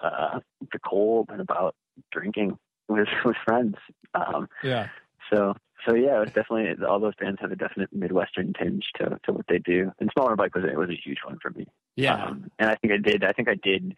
[0.01, 0.39] uh,
[0.71, 1.75] the cold and about
[2.11, 3.75] drinking with with friends.
[4.13, 4.89] Um, yeah.
[5.31, 9.19] So so yeah, it was definitely all those bands have a definite Midwestern tinge to
[9.23, 9.91] to what they do.
[9.99, 11.67] And Small Brown Bike was it was a huge one for me.
[11.95, 12.15] Yeah.
[12.15, 13.23] Um, and I think I did.
[13.23, 13.95] I think I did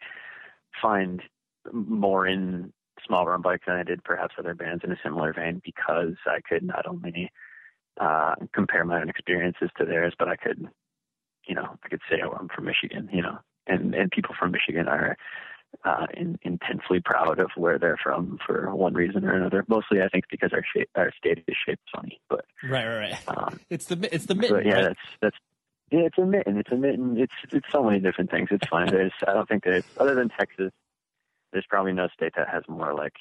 [0.80, 1.22] find
[1.72, 2.72] more in
[3.06, 6.40] Small Brown Bike than I did perhaps other bands in a similar vein because I
[6.46, 7.30] could not only
[8.00, 10.68] uh, compare my own experiences to theirs, but I could,
[11.46, 14.52] you know, I could say, oh, I'm from Michigan, you know, and and people from
[14.52, 15.16] Michigan are
[15.84, 19.64] uh, in, intensely proud of where they're from for one reason or another.
[19.68, 22.20] Mostly, I think, because our shape, our state is shaped funny.
[22.28, 23.28] But right, right, right.
[23.28, 24.66] Um, it's the it's the mitten.
[24.66, 24.82] yeah, right?
[24.84, 25.36] that's that's
[25.90, 26.58] yeah, it's a mitten.
[26.58, 27.18] It's a mitten.
[27.18, 28.48] It's it's so many different things.
[28.50, 28.88] It's fun.
[28.88, 30.72] There's I don't think there's other than Texas.
[31.52, 33.14] There's probably no state that has more like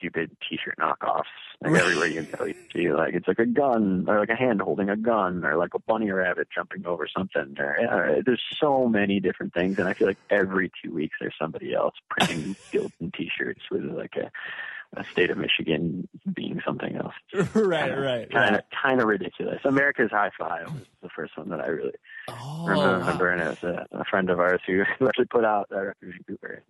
[0.00, 1.24] stupid T-shirt knockoffs.
[1.62, 4.62] Like everywhere you go, you see like it's like a gun or like a hand
[4.62, 7.54] holding a gun or like a bunny rabbit jumping over something.
[7.58, 11.34] Or, uh, there's so many different things, and I feel like every two weeks there's
[11.38, 14.30] somebody else printing Gildan T-shirts with like a
[14.96, 17.14] a state of Michigan being something else.
[17.54, 19.60] right, kinda, right, kind of, kind of ridiculous.
[19.64, 21.92] America's High Five was the first one that I really
[22.28, 23.32] oh, remember, wow.
[23.32, 26.24] and it was a, a, friend of ours who, actually put out that record in
[26.26, 26.62] Cooper.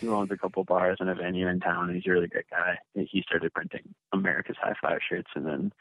[0.00, 2.48] he owns a couple bars and a venue in town, and he's a really great
[2.50, 2.78] guy.
[2.94, 5.72] He started printing America's High Five shirts, and then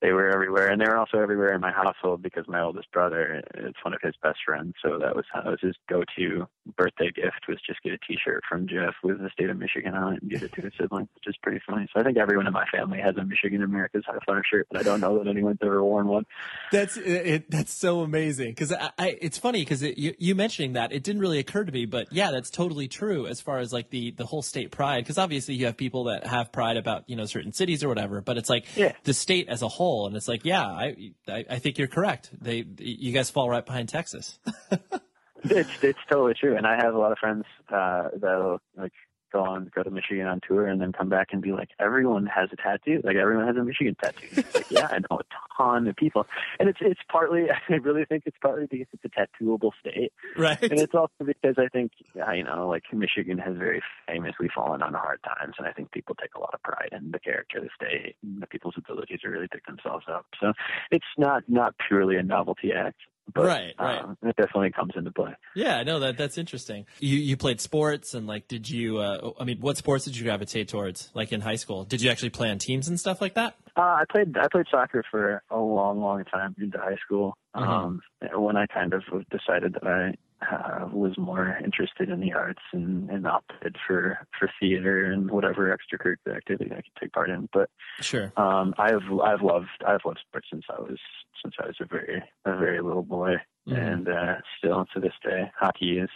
[0.00, 3.42] they were everywhere, and they were also everywhere in my household because my oldest brother,
[3.54, 7.48] it's one of his best friends, so that was that was his go-to birthday gift
[7.48, 10.30] was just get a T-shirt from Jeff with the state of Michigan on it and
[10.30, 11.88] give it to his siblings, which is pretty funny.
[11.92, 14.78] So I think everyone in my family has a Michigan America's High Five shirt, but
[14.78, 16.24] I don't know that anyone's ever worn one.
[16.70, 17.50] That's it.
[17.50, 21.02] That's so amazing because I, I, it's funny because it, you, you mentioning that it
[21.02, 24.12] didn't really occur to me, but yeah, that's totally true as far as like the
[24.12, 25.02] the whole state pride.
[25.02, 28.20] Because obviously you have people that have pride about you know certain cities or whatever,
[28.20, 28.92] but it's like yeah.
[29.02, 32.30] the state as a whole and it's like, yeah, I, I, I think you're correct.
[32.40, 34.38] They, you guys fall right behind Texas.
[35.44, 38.92] it's it's totally true, and I have a lot of friends uh, that'll like
[39.32, 42.26] go on go to Michigan on tour and then come back and be like, everyone
[42.26, 43.00] has a tattoo.
[43.04, 44.42] Like everyone has a Michigan tattoo.
[44.54, 45.24] like, yeah, I know a
[45.56, 46.26] ton of people,
[46.58, 50.62] and it's it's partly I really think it's partly because it's a tattooable state, right?
[50.62, 54.94] And it's also because I think you know like Michigan has very famously fallen on
[54.94, 57.64] hard times, and I think people take a lot of pride in the character of
[57.64, 60.26] the state and the people's ability to really pick themselves up.
[60.40, 60.52] So
[60.90, 63.00] it's not not purely a novelty act.
[63.34, 64.02] But, right, right.
[64.02, 65.34] Um, it definitely comes into play.
[65.54, 66.86] Yeah, no, that that's interesting.
[66.98, 68.98] You you played sports and like, did you?
[68.98, 71.10] Uh, I mean, what sports did you gravitate towards?
[71.14, 73.56] Like in high school, did you actually play on teams and stuff like that?
[73.76, 77.36] Uh, I played I played soccer for a long, long time into high school.
[77.54, 77.68] Mm-hmm.
[77.68, 78.00] Um,
[78.34, 83.10] when I kind of decided that I uh, was more interested in the arts and,
[83.10, 87.48] and opted for for theater and whatever extracurricular activity I could take part in.
[87.52, 87.70] But
[88.00, 90.98] sure, um, I've I've loved I've loved sports since I was
[91.42, 93.36] since I was a very a very little boy,
[93.68, 93.74] mm-hmm.
[93.74, 96.10] and uh, still to this day, hockey is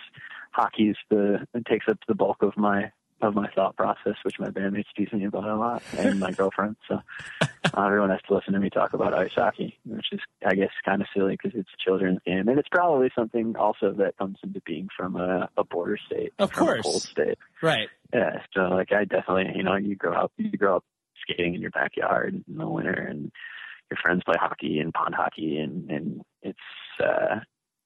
[0.52, 4.38] hockey is the it takes up the bulk of my of my thought process, which
[4.38, 6.76] my bandmates tease me about a lot, and my girlfriend.
[6.88, 7.00] So
[7.40, 10.70] uh, everyone has to listen to me talk about ice hockey, which is, I guess,
[10.84, 14.38] kind of silly because it's a children's game, and it's probably something also that comes
[14.42, 17.88] into being from a, a border state, of course, a cold state, right?
[18.12, 18.40] Yeah.
[18.54, 20.84] So like, I definitely, you know, you grow up, you grow up
[21.22, 23.32] skating in your backyard in the winter, and
[23.90, 26.58] your friends play hockey and pond hockey, and and it's
[27.02, 27.40] uh,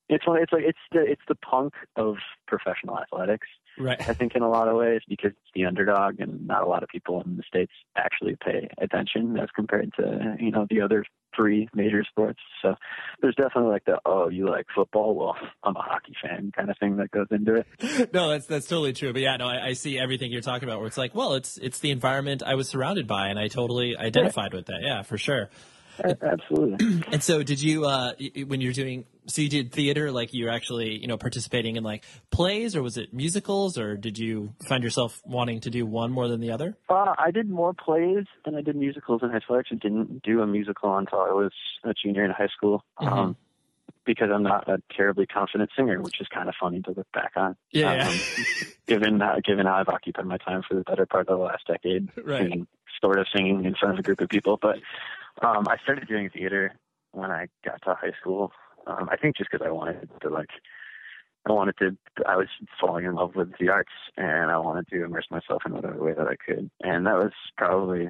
[0.09, 4.01] it's one, it's like it's the it's the punk of professional athletics Right.
[4.09, 6.83] I think in a lot of ways because it's the underdog and not a lot
[6.83, 11.05] of people in the states actually pay attention as compared to you know the other
[11.35, 12.41] three major sports.
[12.63, 12.75] So
[13.21, 16.79] there's definitely like the oh you like football well I'm a hockey fan kind of
[16.79, 18.13] thing that goes into it.
[18.15, 19.13] no, that's that's totally true.
[19.13, 21.59] But yeah, no, I, I, see everything you're talking about where it's like well it's
[21.59, 24.81] it's the environment I was surrounded by and I totally identified with that.
[24.83, 25.51] Yeah, for sure.
[26.23, 27.03] Absolutely.
[27.13, 28.13] And so, did you uh,
[28.47, 29.05] when you're doing?
[29.29, 32.97] So you did theater, like you're actually you know participating in like plays, or was
[32.97, 36.77] it musicals, or did you find yourself wanting to do one more than the other?
[36.89, 39.57] Uh, I did more plays than I did musicals in high school.
[39.57, 41.53] I actually didn't do a musical until I was
[41.85, 42.85] a junior in high school.
[43.01, 43.13] Mhm.
[43.13, 43.37] Um,
[44.05, 47.33] because I'm not a terribly confident singer, which is kind of funny to look back
[47.35, 47.57] on.
[47.73, 48.15] Yeah, Um,
[48.87, 51.67] given uh, given how I've occupied my time for the better part of the last
[51.67, 52.43] decade, Right.
[52.43, 52.67] singing,
[53.01, 54.59] sort of singing in front of a group of people.
[54.63, 54.77] But
[55.43, 56.75] um, I started doing theater
[57.13, 58.53] when I got to high school.
[58.87, 60.51] Um, I think just because I wanted to like,
[61.49, 61.97] I wanted to.
[62.27, 62.49] I was
[62.81, 66.13] falling in love with the arts, and I wanted to immerse myself in whatever way
[66.13, 66.71] that I could.
[66.83, 68.09] And that was probably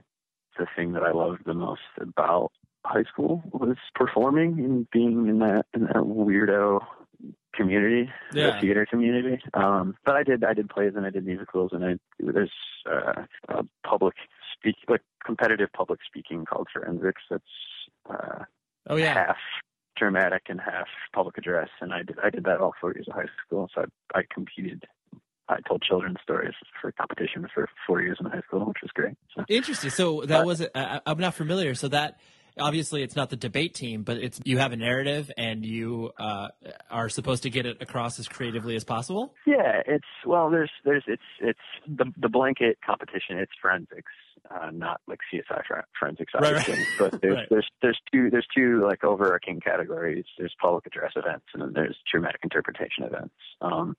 [0.58, 2.52] the thing that I loved the most about
[2.84, 6.80] high school was performing and being in that in that weirdo
[7.54, 8.52] community, Yeah.
[8.52, 9.42] the theater community.
[9.54, 12.52] Um, but I did I did plays and I did musicals and I there's
[12.90, 14.14] uh, a public
[14.66, 17.22] speak like competitive public speaking called forensics.
[17.31, 17.44] That's
[18.09, 18.44] uh,
[18.88, 19.37] oh yeah, half
[19.96, 23.14] dramatic and half public address, and I did I did that all four years of
[23.14, 23.68] high school.
[23.74, 24.85] So I, I competed.
[25.48, 29.14] I told children's stories for competition for four years in high school, which was great.
[29.37, 29.44] So.
[29.48, 29.90] interesting.
[29.90, 31.74] So that was I, I'm not familiar.
[31.74, 32.18] So that
[32.59, 36.49] obviously it's not the debate team, but it's you have a narrative and you uh,
[36.90, 39.35] are supposed to get it across as creatively as possible.
[39.47, 43.38] Yeah, it's well, there's there's it's it's the the blanket competition.
[43.38, 44.12] It's forensics,
[44.51, 46.79] uh, not like CSI for- forensics, Right, right.
[46.99, 47.47] But there's Right.
[47.51, 50.25] there's there's two there's two like overarching categories.
[50.38, 53.35] There's public address events, and then there's dramatic interpretation events.
[53.61, 53.97] Um,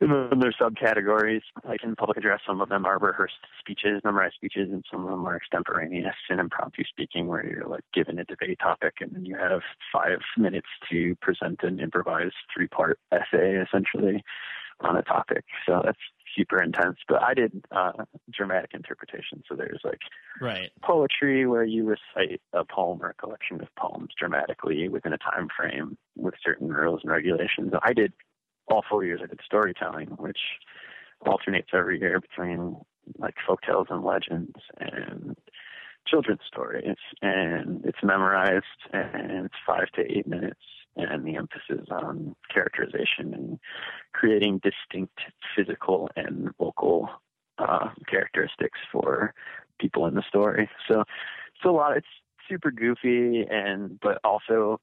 [0.00, 1.42] and then there's subcategories.
[1.64, 5.10] Like in public address, some of them are rehearsed speeches, memorized speeches, and some of
[5.10, 9.24] them are extemporaneous and impromptu speaking, where you're like given a debate topic, and then
[9.24, 9.60] you have
[9.92, 14.22] five minutes to present an improvised three-part essay, essentially,
[14.80, 15.44] on a topic.
[15.66, 15.98] So that's
[16.36, 16.98] super intense.
[17.08, 19.42] But I did uh, dramatic interpretation.
[19.48, 20.00] So there's like
[20.40, 20.70] Right.
[20.82, 25.48] poetry where you recite a poem or a collection of poems dramatically within a time
[25.56, 27.72] frame with certain rules and regulations.
[27.82, 28.12] I did
[28.68, 30.38] all four years I did storytelling, which
[31.26, 32.76] alternates every year between
[33.18, 35.36] like folk tales and legends and
[36.06, 40.60] children's stories and it's memorized and it's five to eight minutes
[40.96, 43.58] and the emphasis on characterization and
[44.12, 45.18] creating distinct
[45.56, 47.08] physical and vocal
[47.58, 49.34] uh, characteristics for
[49.78, 50.68] people in the story.
[50.88, 51.96] So it's a lot.
[51.96, 52.06] It's
[52.48, 54.80] super goofy and but also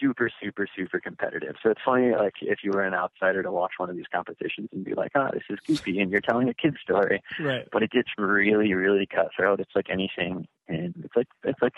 [0.00, 1.56] super super super competitive.
[1.62, 4.68] So it's funny like if you were an outsider to watch one of these competitions
[4.72, 7.66] and be like, "Ah, this is goofy," and you're telling a kid's story, Right.
[7.72, 9.60] but it gets really really cutthroat.
[9.60, 11.74] It's like anything, and it's like it's like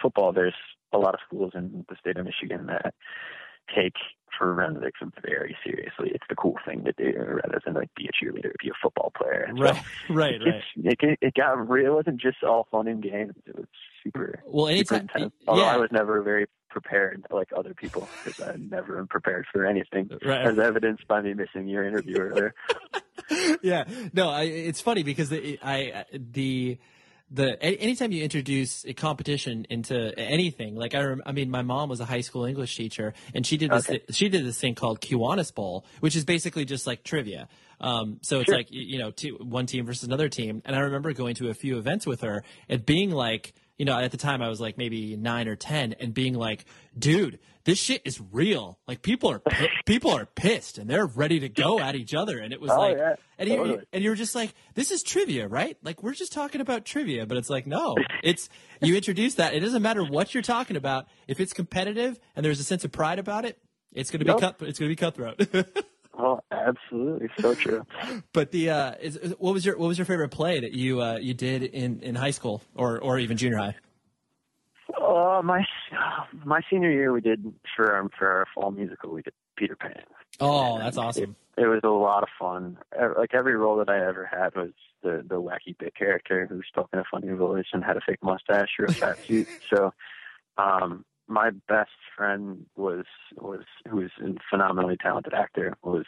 [0.00, 0.32] football.
[0.32, 0.54] There's
[0.92, 2.94] a lot of schools in the state of Michigan that
[3.74, 3.94] take
[4.38, 6.10] forensics very seriously.
[6.12, 9.12] It's the cool thing to do rather than like be a cheerleader, be a football
[9.16, 9.44] player.
[9.48, 9.74] And so Right.
[10.10, 10.40] Right.
[10.40, 10.54] Right.
[10.76, 11.92] it's, it, it got real.
[11.92, 13.32] It wasn't just all fun and games.
[13.46, 13.66] It was
[14.02, 15.32] super, Well, super intense.
[15.46, 15.74] Although Yeah.
[15.74, 20.10] I was never very prepared like other people because I never am prepared for anything,
[20.22, 20.46] Right.
[20.46, 22.54] as evidenced by me missing your interview earlier.
[23.62, 26.78] yeah no I, it's funny because the, I the
[27.30, 31.88] the anytime you introduce a competition into anything like I, rem, I mean my mom
[31.88, 34.02] was a high school English teacher and she did this Okay.
[34.10, 37.48] she did this thing called Kiwanis Bowl which is basically just like trivia
[37.80, 38.58] um, so it's Sure.
[38.58, 41.54] like you know two, one team versus another team and I remember going to a
[41.54, 44.78] few events with her and being like you know at the time I was like
[44.78, 46.64] maybe nine or ten and being like
[46.98, 51.40] dude this shit is real like people are pi- people are pissed and they're ready
[51.40, 53.14] to go at each other and it was Oh, like yeah.
[53.38, 53.78] and you Totally.
[53.92, 55.76] and you're just like, this is trivia, right?
[55.82, 58.48] Like we're just talking about trivia, but it's like, no, it's
[58.82, 59.54] you introduce that.
[59.54, 61.06] It doesn't matter what you're talking about.
[61.26, 63.58] If it's competitive and there's a sense of pride about it,
[63.92, 64.40] it's gonna be Yep.
[64.40, 64.56] cut.
[64.68, 65.40] It's gonna be cutthroat.
[66.16, 67.82] Oh, absolutely, so true.
[68.32, 71.00] but the uh, is, is- what was your what was your favorite play that you
[71.02, 73.74] uh, you did in, in high school or or even junior high?
[75.00, 75.64] Uh, my
[76.44, 80.02] my senior year, we did for our, for our fall musical, we did Peter Pan.
[80.40, 81.36] Oh, And that's awesome.
[81.56, 82.78] It, it was a lot of fun.
[83.16, 84.70] Like every role that I ever had was
[85.02, 88.22] the the wacky bit character who spoke in a funny voice and had a fake
[88.22, 89.48] mustache or a fat suit.
[89.74, 89.92] So,
[90.58, 93.04] um, my best friend was
[93.36, 96.04] was who was a phenomenally talented actor was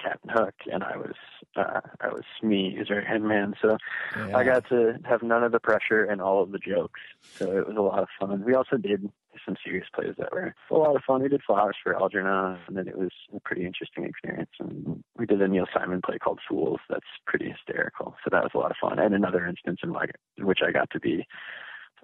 [0.00, 1.14] Captain Hook, and I was
[1.56, 3.54] uh, I was Smee as right hand man.
[3.60, 3.76] So
[4.16, 4.36] Yeah.
[4.36, 7.00] I got to have none of the pressure and all of the jokes.
[7.36, 8.44] So it was a lot of fun.
[8.44, 9.10] We also did
[9.44, 11.22] some serious plays that were a lot of fun.
[11.22, 14.50] We did Flowers for Algernon, and then it was a pretty interesting experience.
[14.60, 16.80] And we did a Neil Simon play called Fools.
[16.88, 18.14] That's pretty hysterical.
[18.24, 18.98] So that was a lot of fun.
[18.98, 20.06] And another instance in, my,
[20.38, 21.26] in which I got to be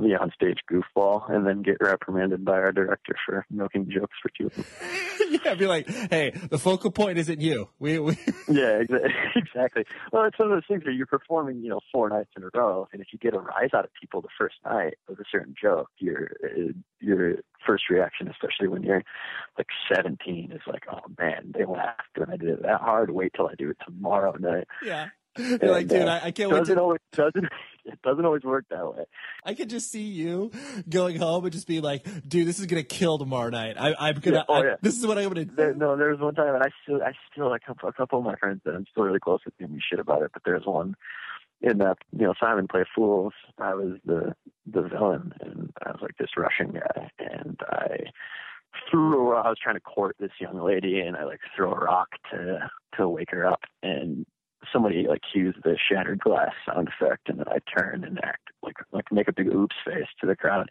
[0.00, 4.50] the onstage goofball and then get reprimanded by our director for milking jokes for two.
[5.44, 7.68] yeah, be like, hey, the focal point isn't you.
[7.78, 8.12] We, we...
[8.48, 9.84] yeah, exa- exactly.
[10.12, 12.50] Well, it's one of those things where you're performing, you know, four nights in a
[12.54, 15.24] row, and if you get a rise out of people the first night of a
[15.30, 17.36] certain joke, your uh, your
[17.66, 19.02] first reaction, especially when you're
[19.58, 23.10] like 17, is like, oh man, they laughed when I did it that hard.
[23.10, 24.66] Wait till I do it tomorrow night.
[24.84, 25.08] Yeah.
[25.38, 26.64] You're and, like, dude, uh, I, I, can't wait.
[26.66, 26.80] To...
[26.80, 27.44] Always, doesn't
[27.84, 29.04] it doesn't always work that way.
[29.44, 30.50] I could just see you
[30.88, 33.76] going home and just be like, dude, this is gonna kill tomorrow night.
[33.78, 34.38] I, am gonna.
[34.38, 34.74] Yeah, oh, I, yeah.
[34.82, 35.44] This is what I'm gonna.
[35.44, 35.54] do.
[35.54, 38.24] There, no, there was one time, and I still, I still, like a couple of
[38.24, 40.30] my friends that I'm still really close with, give me shit about it.
[40.32, 40.96] But there's one
[41.60, 43.32] in that, you know, Simon Play Fools.
[43.58, 44.34] I was the
[44.66, 47.98] the villain, and I was like this Russian guy, and I
[48.90, 49.34] threw.
[49.34, 52.70] I was trying to court this young lady, and I like throw a rock to
[52.96, 54.26] to wake her up, and
[54.72, 58.76] somebody like cues the shattered glass sound effect, and then I turn and act like
[58.92, 60.70] like make a big oops face to the crowd.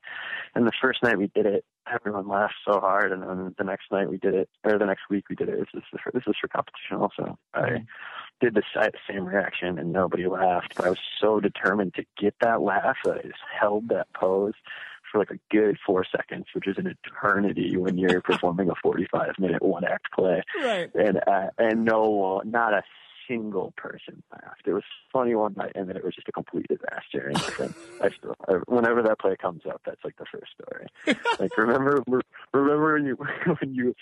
[0.56, 3.92] And the first night we did it, everyone laughed so hard, and then the next
[3.92, 5.60] night we did it, or the next week we did it.
[5.60, 7.38] This is for, this is for competition also.
[7.54, 7.84] I mm-hmm.
[8.42, 8.64] did the
[9.10, 10.76] same reaction, and nobody laughed.
[10.76, 14.54] But I was so determined to get that laugh that I just held that pose
[15.12, 19.34] for like a good four seconds, which is an eternity when you're performing a 45
[19.40, 20.44] minute one act play.
[20.62, 20.94] Right.
[20.94, 22.84] And uh, and no, not a
[23.30, 24.64] single person laughed.
[24.66, 27.28] It was funny one night, and then it was just a complete disaster.
[27.28, 30.88] And I still, I, whenever that play comes up, that's like the first story.
[31.40, 32.04] like remember,
[32.54, 33.16] remember when you
[33.60, 33.96] when you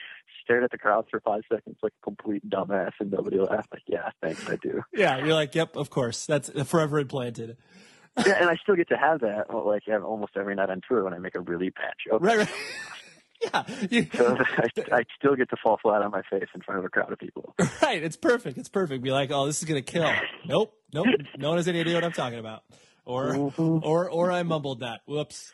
[0.43, 3.71] stared at the crowd for five seconds like a complete dumbass and nobody laughed.
[3.71, 4.81] Like, yeah, thanks, I do.
[4.93, 7.57] Yeah, you're like, yep, of course, that's forever implanted.
[8.25, 11.13] yeah, and I still get to have that like almost every night on tour when
[11.13, 12.21] I make a really bad joke.
[12.23, 12.49] Right, right.
[13.53, 13.63] Yeah.
[13.89, 16.85] You, so I, I, still get to fall flat on my face in front of
[16.85, 17.53] a crowd of people.
[17.81, 18.03] Right.
[18.03, 18.57] It's perfect.
[18.57, 19.03] It's perfect.
[19.03, 20.11] Be like, oh, this is going to kill.
[20.45, 20.73] nope.
[20.93, 21.05] Nope.
[21.37, 22.63] No one has any idea what I'm talking about.
[23.05, 23.79] Or, mm-hmm.
[23.83, 25.01] or, or I mumbled that.
[25.05, 25.53] Whoops.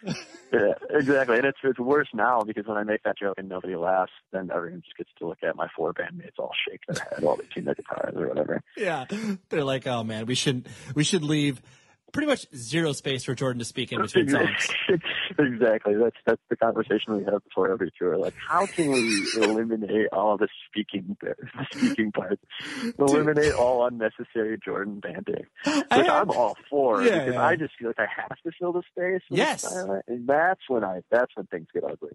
[0.52, 1.38] yeah, exactly.
[1.38, 4.50] And it's, it's worse now because when I make that joke and nobody laughs, then
[4.52, 7.46] everyone just gets to look at my four bandmates all shake their head while they
[7.54, 8.64] tune their guitars or whatever.
[8.76, 9.06] Yeah.
[9.50, 10.66] They're like, oh man, we shouldn't,
[10.96, 11.62] we should leave
[12.14, 14.70] pretty much zero space for Jordan to speak in between songs.
[15.38, 15.96] exactly.
[15.96, 18.18] That's that's the conversation we have before every tour.
[18.18, 21.36] Like, how can we eliminate all the speaking the
[21.74, 22.42] speaking parts?
[23.00, 23.56] Eliminate Dude.
[23.56, 25.46] all unnecessary Jordan banting.
[25.66, 27.46] Which I'm all for yeah, because yeah.
[27.46, 29.22] I just feel like I have to fill the space.
[29.30, 32.12] Yes, and that's when I that's when things get ugly.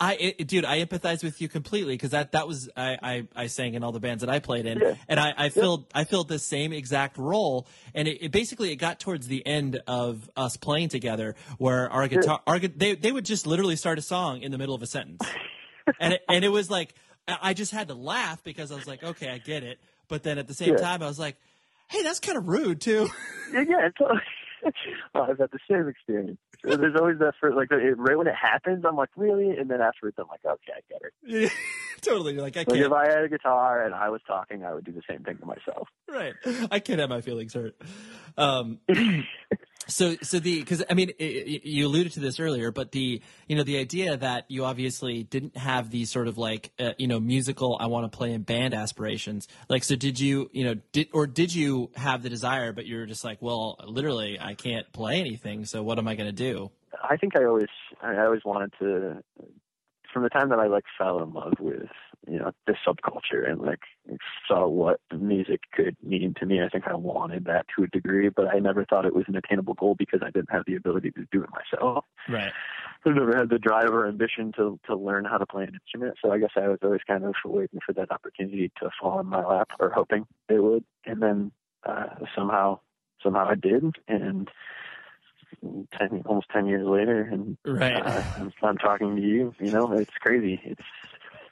[0.00, 3.46] I, it, dude, I empathize with you completely because that that was I, I I
[3.48, 4.94] sang in all the bands that I played in, yeah.
[5.08, 8.76] and I I filled I filled the same exact role, and it, it basically it
[8.76, 13.24] got towards the end of us playing together where our guitar, our, they, they would
[13.24, 15.22] just literally start a song in the middle of a sentence.
[16.00, 16.94] and, it, and it was like,
[17.26, 19.78] I just had to laugh because I was like, okay, I get it.
[20.08, 20.76] But then at the same yeah.
[20.76, 21.36] time, I was like,
[21.88, 23.08] hey, that's kind of rude too.
[23.52, 23.88] Yeah, yeah.
[23.98, 24.20] Totally.
[25.16, 26.38] Oh, I've had the same experience.
[26.62, 29.58] There's always that first, like, it, right when it happens, I'm like, really?
[29.58, 31.52] And then afterwards, I'm like, okay, I get it.
[32.12, 32.34] Totally.
[32.34, 32.70] You're like, I can't.
[32.70, 35.22] Like if I had a guitar and I was talking, I would do the same
[35.22, 35.88] thing to myself.
[36.08, 36.34] Right.
[36.70, 37.76] I can't have my feelings hurt.
[38.36, 38.80] Um,
[39.86, 43.56] so, so the because I mean, it, you alluded to this earlier, but the you
[43.56, 47.20] know the idea that you obviously didn't have these sort of like uh, you know
[47.20, 49.46] musical I want to play in band aspirations.
[49.68, 53.06] Like, so did you you know did or did you have the desire, but you're
[53.06, 56.72] just like, well, literally, I can't play anything, so what am I going to do?
[57.00, 57.70] I think I always
[58.02, 59.22] I always wanted to
[60.12, 61.88] from the time that I like fell in love with
[62.28, 63.80] you know this subculture and like
[64.46, 66.62] saw what music could mean to me.
[66.62, 69.36] I think I wanted that to a degree, but I never thought it was an
[69.36, 72.04] attainable goal because I didn't have the ability to do it myself.
[72.28, 72.52] Right.
[73.04, 76.16] I never had the drive or ambition to to learn how to play an instrument,
[76.22, 79.26] so I guess I was always kind of waiting for that opportunity to fall in
[79.26, 81.52] my lap or hoping it would, and then
[81.84, 82.06] uh,
[82.36, 82.78] somehow
[83.22, 84.48] somehow I did, and
[85.92, 87.94] ten almost ten years later, and right.
[87.94, 89.54] uh, I'm, I'm talking to you.
[89.60, 90.60] You know, it's crazy.
[90.64, 90.82] It's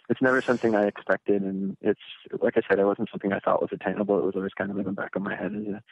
[0.09, 2.01] it's never something I expected, and it's
[2.41, 4.19] like I said, it wasn't something I thought was attainable.
[4.19, 5.83] It was always kind of in the back of my head as a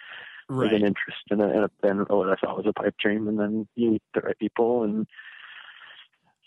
[0.48, 0.72] right.
[0.72, 3.28] as an interest in a, in a and what I thought was a pipe dream,
[3.28, 5.06] and then you meet the right people, and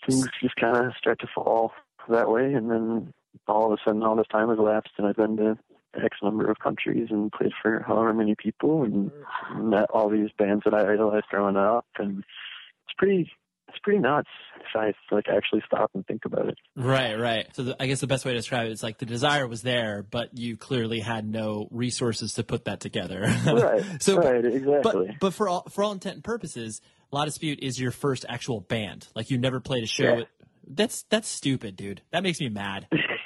[0.06, 1.72] things just kind of start to fall
[2.08, 3.14] that way, and then
[3.48, 5.58] all of a sudden, all this time has elapsed, and I've been to
[5.94, 9.10] X number of countries and played for however many people and
[9.58, 13.30] met all these bands that I idolized growing up and it's pretty
[13.72, 16.58] it's pretty nuts if I like actually stop and think about it.
[16.76, 17.48] Right, right.
[17.54, 19.62] So the, I guess the best way to describe it is like the desire was
[19.62, 23.22] there, but you clearly had no resources to put that together.
[23.46, 23.82] right.
[24.02, 25.06] so, right, exactly.
[25.08, 28.60] But, but for all for all intent and purposes, La Dispute is your first actual
[28.60, 29.08] band.
[29.14, 30.18] Like you never played a show.
[30.18, 30.24] Yeah.
[30.66, 32.02] That's that's stupid, dude.
[32.10, 32.88] That makes me mad.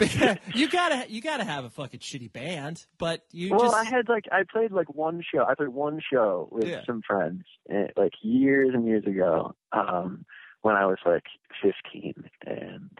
[0.54, 4.08] you gotta you gotta have a fucking shitty band, but you well, just I had
[4.08, 5.44] like I played like one show.
[5.44, 6.82] I played one show with Yeah.
[6.86, 10.24] some friends, eh, like years and years ago, um,
[10.62, 11.24] when I was like
[11.62, 12.14] 15,
[12.46, 12.90] and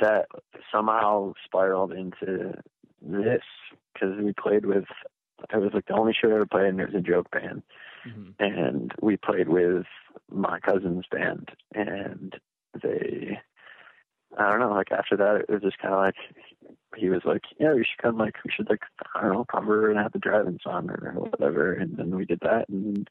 [0.00, 0.26] that
[0.72, 2.54] somehow spiraled into
[3.00, 3.42] this
[3.92, 4.84] because we played with.
[5.52, 7.62] It was like the only show I ever played, and it was a joke band,
[8.06, 8.34] Mhm.
[8.38, 9.84] and we played with
[10.30, 12.34] my cousin's band, and
[12.82, 13.38] they.
[14.38, 14.72] I don't know.
[14.72, 16.16] Like after that, it was just kind of like
[16.96, 18.18] he was like, "Yeah, we should come.
[18.18, 18.82] Like we should like
[19.14, 22.40] I don't know, cover and have the driving song or whatever." And then we did
[22.40, 23.08] that and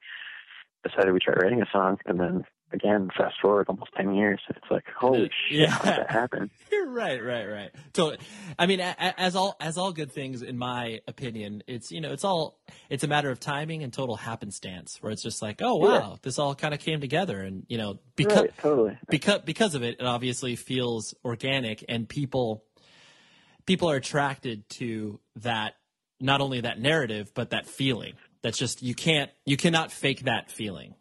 [0.88, 1.98] decided we try writing a song.
[2.06, 2.44] And then
[2.74, 5.78] again, fast forward almost ten years, it's like, holy shit, Yeah.
[5.84, 6.50] that happen?
[6.88, 7.72] right, right, right.
[7.96, 8.16] So,
[8.58, 12.24] I mean, as all as all good things, in my opinion, it's you know, it's
[12.24, 12.60] all
[12.90, 16.40] it's a matter of timing and total happenstance, where it's just like, oh wow, this
[16.40, 18.98] all kind of came together, and you know, because right, totally.
[19.10, 22.64] because because of it, it obviously feels organic, and people
[23.66, 25.76] people are attracted to that
[26.20, 28.14] not only that narrative but that feeling.
[28.42, 30.96] That's just you can't you cannot fake that feeling.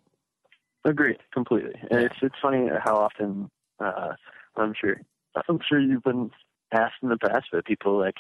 [0.85, 1.75] Agreed, completely.
[1.91, 2.07] And Yeah.
[2.07, 4.15] it's it's funny how often uh,
[4.57, 5.01] I'm sure
[5.49, 6.31] I'm sure you've been
[6.73, 8.17] asked in the past by people like,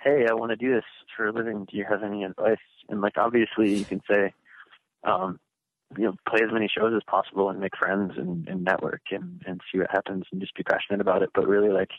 [0.00, 0.84] "Hey, I want to do this
[1.16, 1.64] for a living.
[1.64, 4.32] Do you have any advice?" And like, obviously, you can say,
[5.02, 5.40] um,
[5.96, 9.42] you know, play as many shows as possible and make friends and, and network and
[9.46, 11.30] and see what happens and just be passionate about it.
[11.34, 11.90] But really, like,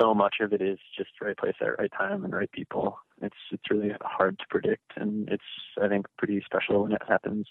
[0.00, 2.98] so much of it is just right place at right time and right people.
[3.20, 5.42] It's it's really hard to predict, and it's
[5.82, 7.48] I think pretty special when it happens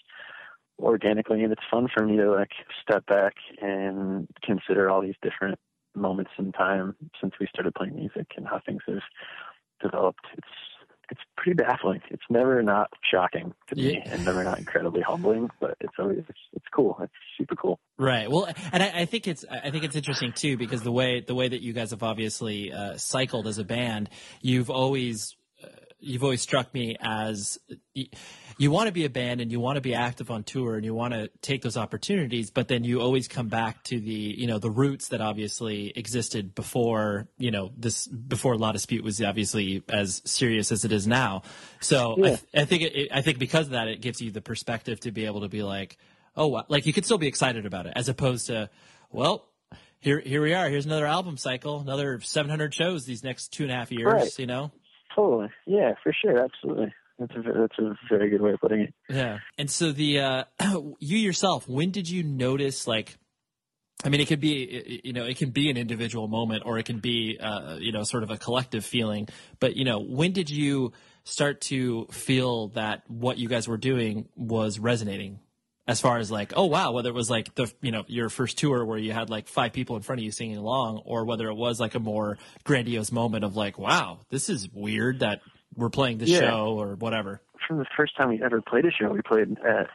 [0.78, 2.50] organically and it's fun for me to like
[2.82, 5.58] step back and consider all these different
[5.94, 8.98] moments in time since we started playing music and how things have
[9.82, 10.48] developed it's
[11.10, 14.14] it's pretty baffling it's never not shocking to me Yeah.
[14.14, 18.28] and never not incredibly humbling but it's always it's, it's cool it's super cool Right.
[18.28, 21.36] Well, and I, I think it's I think it's interesting too because the way the
[21.36, 24.08] way that you guys have obviously uh, cycled as a band,
[24.40, 25.36] you've always
[26.02, 27.58] you've always struck me as
[27.94, 28.08] y-
[28.58, 30.84] you want to be a band and you want to be active on tour and
[30.84, 34.46] you want to take those opportunities, but then you always come back to the you
[34.46, 39.82] know the roots that obviously existed before you know this before La Dispute was obviously
[39.88, 41.42] as serious as it is now.
[41.80, 44.30] So I, th- I think it, it, I think because of that, it gives you
[44.30, 45.98] the perspective to be able to be like,
[46.36, 46.64] oh, wow.
[46.68, 48.70] like you could still be excited about it, as opposed to,
[49.10, 49.48] well,
[50.02, 50.68] here here we are.
[50.68, 54.04] Here's another album cycle, another 700 shows these next two and a half years.
[54.04, 54.38] Right.
[54.38, 54.72] You know,
[55.14, 58.94] totally yeah for sure absolutely that's a that's a very good way of putting it
[59.12, 59.38] yeah.
[59.58, 60.44] And so the uh,
[60.98, 63.16] you yourself, when did you notice like?
[64.04, 66.86] I mean, it could be, you know, it can be an individual moment or it
[66.86, 69.28] can be, uh, you know, sort of a collective feeling.
[69.60, 70.92] But, you know, when did you
[71.22, 75.38] start to feel that what you guys were doing was resonating
[75.86, 78.56] as far as like, oh, wow, whether it was like the, you know, your first
[78.58, 81.48] tour where you had like five people in front of you singing along or whether
[81.48, 85.40] it was like a more grandiose moment of like, wow, this is weird that
[85.74, 86.40] we're playing this Yeah.
[86.40, 87.40] show or whatever.
[87.66, 89.88] from the first time we ever played a show, we played at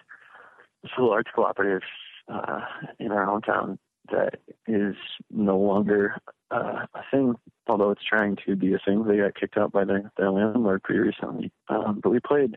[0.83, 1.81] this little arts cooperative
[2.27, 2.61] uh,
[2.99, 3.77] in our hometown
[4.11, 4.95] that is
[5.29, 6.15] no longer
[6.49, 7.35] uh, a thing,
[7.67, 9.03] although it's trying to be a thing.
[9.03, 11.51] They got kicked out by their, their landlord pretty recently.
[11.67, 12.55] Um, but we played,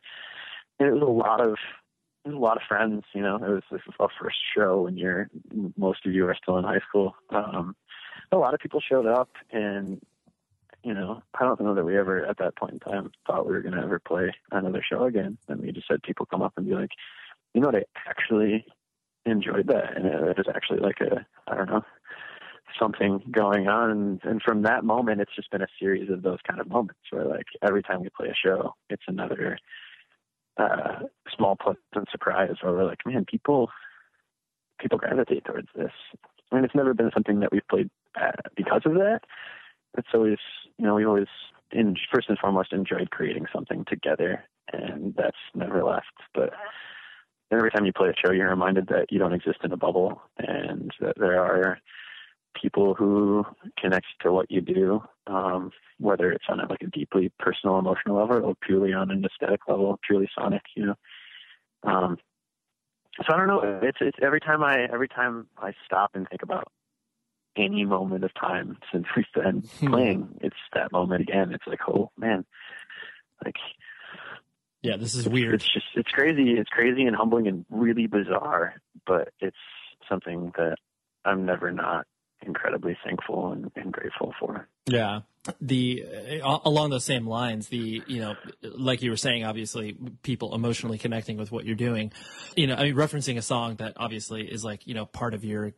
[0.79, 1.57] and it was a lot of
[2.27, 3.05] a lot of friends.
[3.15, 5.29] You know, it was this was our first show when you're
[5.77, 7.15] most of you are still in high school.
[7.31, 7.75] Um,
[8.33, 10.01] a lot of people showed up, and
[10.83, 13.53] you know, I don't know that we ever at that point in time thought we
[13.53, 15.37] were going to ever play another show again.
[15.49, 16.91] And we just had people come up and be like,
[17.55, 18.65] you know what, I actually
[19.27, 19.97] enjoyed that.
[19.97, 21.85] And it was actually like a, I don't know,
[22.79, 23.91] something going on.
[23.91, 27.01] And, and from that moment, it's just been a series of those kind of moments
[27.11, 29.59] where like every time we play a show, it's another
[30.61, 31.07] uh,
[31.37, 33.71] small pleasant surprise where we're like, man, people,
[34.81, 35.93] people gravitate towards this.
[36.51, 37.91] I mean, it's never been something that we've played
[38.21, 39.21] uh, because of that
[39.97, 40.39] it's always
[40.79, 41.29] you know we always
[41.73, 46.51] in first and foremost enjoyed creating something together and that's never left but
[47.53, 50.23] every time you play a show you're reminded that you don't exist in a bubble
[50.39, 51.79] and that there are
[52.61, 53.45] people who
[53.79, 58.17] connect to what you do um, whether it's on a, like a deeply personal emotional
[58.17, 60.95] level or purely on an aesthetic level purely sonic you know
[61.83, 62.19] um,
[63.19, 63.81] so I don't know.
[63.83, 66.69] It's it's every time I every time I stop and think about
[67.57, 69.91] any moment of time since we've been Hmm.
[69.91, 71.53] playing, it's that moment again.
[71.53, 72.45] It's like, oh man,
[73.45, 73.57] like
[74.83, 75.55] Yeah, this is weird.
[75.55, 76.53] it's just it's crazy.
[76.53, 78.75] It's crazy and humbling and really bizarre,
[79.07, 79.57] but it's
[80.09, 80.77] something that
[81.25, 82.07] I'm never not
[82.43, 84.69] incredibly thankful and, and grateful for.
[84.87, 85.21] Yeah.
[85.61, 86.05] The
[86.45, 90.99] uh, along those same lines, the you know, like you were saying, obviously, people emotionally
[90.99, 92.13] connecting with what you're doing.
[92.57, 95.43] You know, I mean, referencing a song that obviously is like you know part of
[95.43, 95.73] your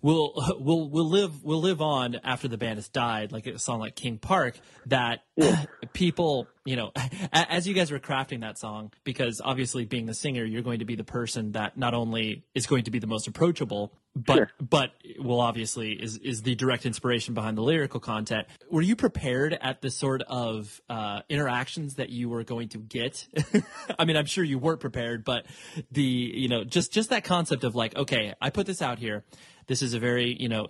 [0.00, 3.80] will will will live will live on after the band has died, like a song
[3.80, 4.58] like King Park.
[4.86, 5.64] That yeah.
[5.92, 6.92] people, you know,
[7.32, 10.84] as you guys were crafting that song, because obviously being the singer, you're going to
[10.84, 14.50] be the person that not only is going to be the most approachable, but sure.
[14.60, 18.46] but well obviously is is the direct inspiration behind the lyrical content.
[18.70, 23.26] Were you prepared at the sort of uh, interactions that you were going to get?
[23.98, 25.46] I mean, I'm sure you weren't prepared, but
[25.92, 29.22] the you know just just that concept of like, okay, I put this out here.
[29.68, 30.66] This is a very you know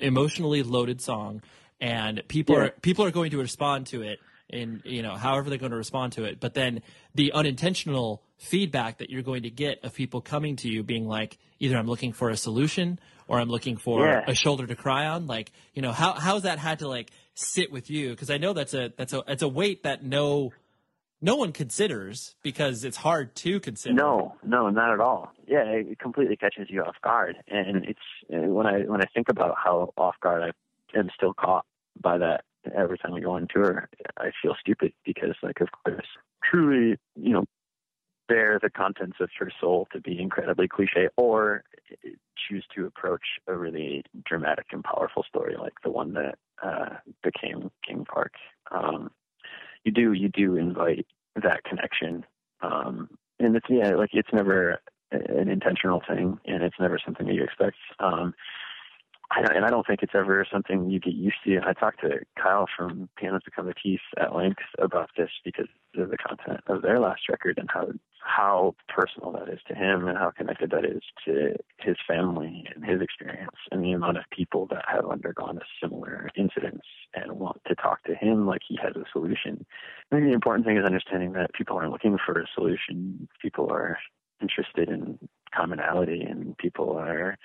[0.00, 1.42] emotionally loaded song,
[1.80, 2.62] and people yeah.
[2.62, 4.20] are people are going to respond to it
[4.50, 6.40] in you know however they're going to respond to it.
[6.40, 6.82] But then
[7.14, 11.38] the unintentional feedback that you're going to get of people coming to you being like
[11.60, 14.24] either I'm looking for a solution or I'm looking for yeah.
[14.26, 17.72] a shoulder to cry on like you know how how's that had to like sit
[17.72, 20.52] with you because I know that's a that's a it's a weight that no
[21.24, 23.94] no one considers because it's hard to consider.
[23.94, 25.32] No, no, not at all.
[25.46, 29.54] Yeah, it completely catches you off guard, and it's when I when I think about
[29.56, 31.64] how off guard I am still caught
[31.98, 32.44] by that
[32.76, 33.88] every time I go on tour,
[34.18, 36.06] I feel stupid because, like, of course,
[36.42, 37.44] truly, you know,
[38.28, 41.64] bear the contents of your soul to be incredibly cliche or
[42.48, 47.70] choose to approach a really dramatic and powerful story like the one that uh, became
[47.86, 48.32] King Park.
[48.70, 49.10] Um,
[49.84, 51.06] you do you do invite
[51.42, 52.24] that connection,
[52.62, 54.80] um, and it's yeah like it's never
[55.12, 57.76] an intentional thing, and it's never something that you expect.
[58.00, 58.34] Um,
[59.36, 61.60] and I don't think it's ever something you get used to.
[61.66, 65.66] I talked to Kyle from Pianos Become the Teeth at length about this because
[65.96, 67.88] of the content of their last record and how
[68.24, 72.84] how personal that is to him and how connected that is to his family and
[72.84, 76.80] his experience and the amount of people that have undergone a similar incident
[77.14, 79.66] and want to talk to him like he has a solution.
[80.10, 83.28] I think the important thing is understanding that people aren't looking for a solution.
[83.42, 83.98] People are
[84.40, 85.18] interested in
[85.54, 87.36] commonality and people are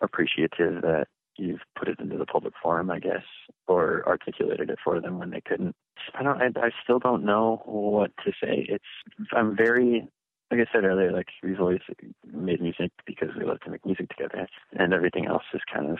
[0.00, 1.06] appreciative that
[1.38, 3.24] you've put it into the public forum, I guess,
[3.66, 5.74] or articulated it for them when they couldn't.
[6.14, 6.40] I don't.
[6.40, 8.66] I, I still don't know what to say.
[8.68, 8.84] It's.
[9.32, 10.08] I'm very.
[10.50, 11.80] Like I said earlier, like we've always
[12.32, 15.98] made music because we love to make music together, and everything else is kind of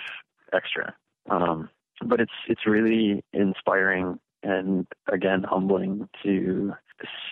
[0.55, 0.95] extra.
[1.29, 1.69] Um,
[2.05, 6.73] but it's it's really inspiring and again humbling to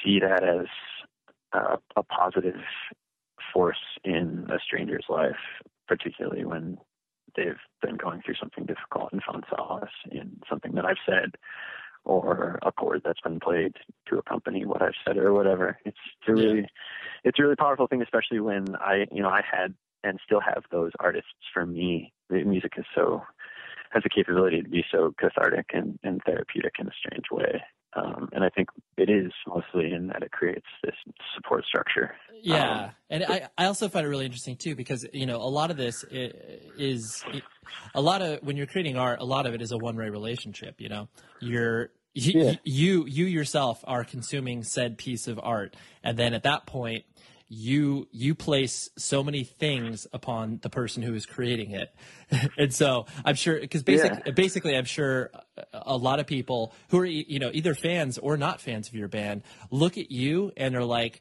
[0.03, 0.67] see that as
[1.53, 2.61] a, a positive
[3.53, 5.37] force in a stranger's life,
[5.89, 6.79] particularly when
[7.37, 11.37] they've been going through something difficult and found solace in something that I've said
[12.05, 13.75] or a chord that's been played
[14.09, 15.79] to accompany what I've said or whatever.
[15.85, 16.69] It's, it's a really,
[17.25, 19.75] it's a really powerful thing, especially when I, you know, I had
[20.05, 21.31] and still have those artists.
[21.53, 23.23] For me, the music is so
[23.91, 27.63] has the capability to be so cathartic and, and therapeutic in a strange way.
[27.97, 28.69] Um, and I think
[28.99, 30.95] it is mostly in that it creates this
[31.35, 32.15] support structure.
[32.43, 35.49] Yeah, um, and I, I also find it really interesting too because you know a
[35.49, 37.25] lot of this is
[37.95, 40.11] a lot of when you're creating art, a lot of it is a one way
[40.11, 40.81] relationship.
[40.81, 41.09] You know,
[41.41, 42.55] you're you, yeah.
[42.65, 47.05] you you yourself are consuming said piece of art, and then at that point
[47.49, 51.95] you you place so many things upon the person who is creating it
[52.59, 54.33] and so i'm sure because basically yeah.
[54.33, 55.31] basically i'm sure
[55.73, 59.09] a lot of people who are you know either fans or not fans of your
[59.09, 61.21] band look at you and are like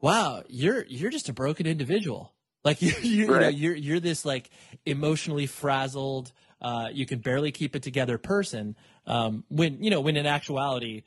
[0.00, 2.32] wow you're you're just a broken individual
[2.64, 3.34] like you, you, right.
[3.34, 4.50] you know you're you're this like
[4.86, 6.32] emotionally frazzled
[6.62, 11.02] uh, you can barely keep it together person um, when you know when in actuality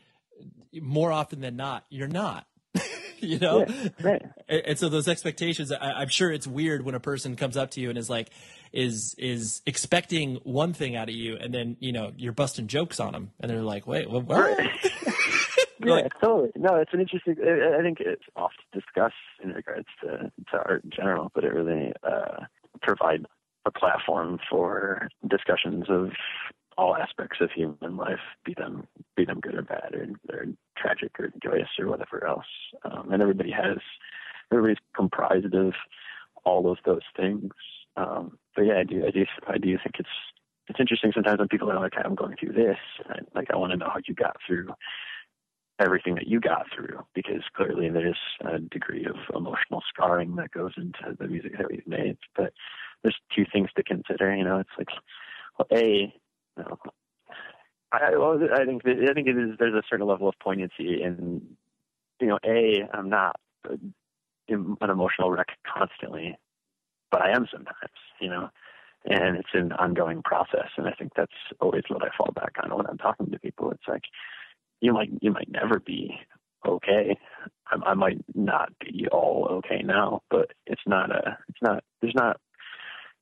[0.80, 2.46] more often than not you're not
[3.28, 3.66] you know?
[3.68, 4.22] Yeah, right.
[4.48, 7.72] And, and, so those expectations, I, am sure it's weird when a person comes up
[7.72, 8.30] to you and is like,
[8.74, 13.00] is is expecting one thing out of you, and then you know you're busting jokes
[13.00, 14.26] on them, and they're like, wait, what?
[14.26, 14.60] what?
[15.80, 16.52] yeah, like, totally.
[16.56, 17.36] No, it's an interesting.
[17.40, 19.14] I think it's oft discussed
[19.44, 22.46] in regards to to art in general, but it really uh,
[22.82, 23.26] provides
[23.66, 26.12] a platform for discussions of
[26.78, 30.46] all aspects of human life, be them be them good or bad, or, or
[30.78, 32.46] tragic or joyous or whatever else.
[32.84, 33.78] Um, and everybody has
[34.52, 35.74] everybody's comprised of
[36.46, 37.52] all of those things.
[37.96, 40.10] Um, but yeah, I do I do I do think it's
[40.68, 42.78] it's interesting sometimes when people are like, I'm going through this,
[43.10, 44.70] and like I want to know how you got through
[45.80, 50.72] everything that you got through because clearly there's a degree of emotional scarring that goes
[50.78, 52.18] into the music that we've made.
[52.36, 52.54] But
[53.02, 54.36] there's two things to consider.
[54.36, 54.90] You know, it's like,
[55.58, 56.14] well, a
[56.58, 56.78] no.
[57.92, 59.52] I, well, I think I think it is.
[59.60, 61.42] There's a certain level of poignancy in,
[62.20, 63.40] you know, a I'm not
[63.70, 63.76] uh,
[64.50, 66.36] an emotional wreck constantly,
[67.12, 68.50] but I am sometimes, you know,
[69.06, 70.70] and it's an ongoing process.
[70.78, 73.72] And I think that's always what I fall back on when I'm talking to people.
[73.72, 74.04] It's like
[74.82, 76.18] you might you might never be
[76.68, 77.18] okay.
[77.68, 82.16] I, I might not be all okay now, but it's not a it's not there's
[82.16, 82.40] not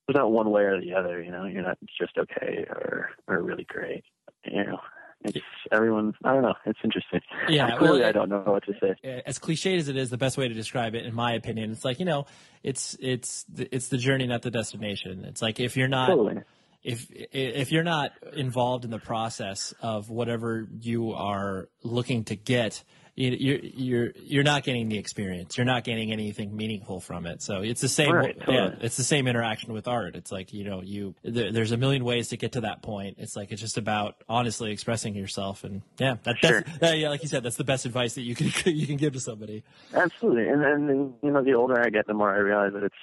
[0.07, 1.21] there's not one way or the other.
[1.21, 4.03] You know, you're not just okay or or really great.
[4.45, 4.79] You know,
[5.23, 5.37] it's
[5.71, 6.13] everyone.
[6.23, 6.55] I don't know.
[6.65, 7.21] It's interesting.
[7.47, 9.21] Yeah, clearly well, I don't know what to say.
[9.25, 11.85] as cliched as it is, the best way to describe it, in my opinion, it's
[11.85, 12.25] like you know,
[12.63, 15.25] it's it's the, it's the journey, not the destination.
[15.25, 16.41] It's like if you're not Totally.
[16.83, 22.83] if if you're not involved in the process of whatever you are looking to get,
[23.21, 25.57] you- you're you're you're not getting the experience.
[25.57, 27.41] You're not getting anything meaningful from it.
[27.41, 28.11] So it's the same.
[28.13, 30.15] Right, yeah, it's the same interaction with art.
[30.15, 33.17] It's like you know you there, there's a million ways to get to that point.
[33.19, 35.63] It's like it's just about honestly expressing yourself.
[35.63, 36.61] And yeah, that, Sure.
[36.61, 38.97] that's, uh, yeah, like you said, that's the best advice that you can you can
[38.97, 39.63] give to somebody.
[39.93, 42.95] Absolutely, and then you know, the older I get, the more I realize that it's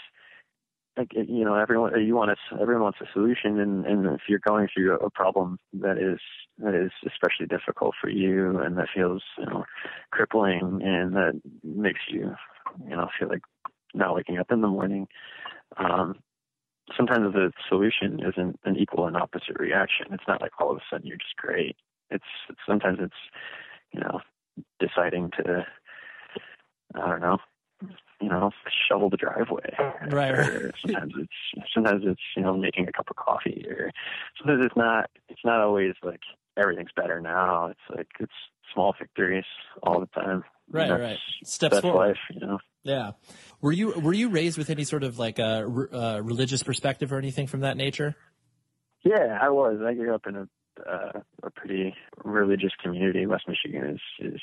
[0.99, 4.40] like you know, everyone you want a, everyone wants a solution, and and if you're
[4.40, 6.18] going through a problem that is
[6.59, 9.64] that is especially difficult for you, and that feels you know
[10.11, 12.34] crippling, and that makes you
[12.84, 13.42] you know feel like
[13.94, 15.07] not waking up in the morning.
[15.76, 16.16] Um,
[16.96, 20.07] sometimes the solution isn't an equal and opposite reaction.
[20.11, 21.76] It's not like all of a sudden you're just great.
[22.11, 23.14] It's, it's sometimes it's
[23.92, 24.20] you know
[24.80, 25.64] deciding to
[26.94, 27.38] I don't know,
[28.20, 28.50] you know,
[28.88, 29.74] shovel the driveway.
[30.10, 30.32] Right.
[30.32, 33.90] Or sometimes it's sometimes it's you know making a cup of coffee, or
[34.38, 35.10] sometimes it's not.
[35.28, 36.20] It's not always like
[36.56, 37.66] everything's better now.
[37.66, 38.32] It's like it's
[38.74, 39.44] small victories
[39.82, 40.44] all the time.
[40.70, 41.18] Right, That's- right.
[41.44, 42.08] Steps That's forward.
[42.08, 42.58] life, you know.
[42.82, 43.12] Yeah.
[43.60, 47.18] Were you were you raised with any sort of like a uh, religious perspective or
[47.18, 48.14] anything from that nature?
[49.04, 49.78] Yeah, I was.
[49.84, 50.48] I grew up in a
[50.88, 53.26] uh, a pretty religious community.
[53.26, 53.84] West Michigan
[54.20, 54.40] is is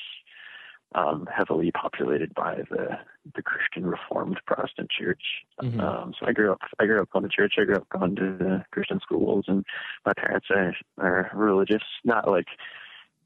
[0.93, 2.97] um, heavily populated by the
[3.33, 5.21] the Christian Reformed Protestant Church.
[5.61, 5.79] Mhm.
[5.79, 6.59] Um, so I grew up.
[6.79, 7.55] I grew up going to church.
[7.57, 9.65] I grew up going to the Christian schools, and
[10.05, 11.83] my parents are, are religious.
[12.03, 12.47] Not like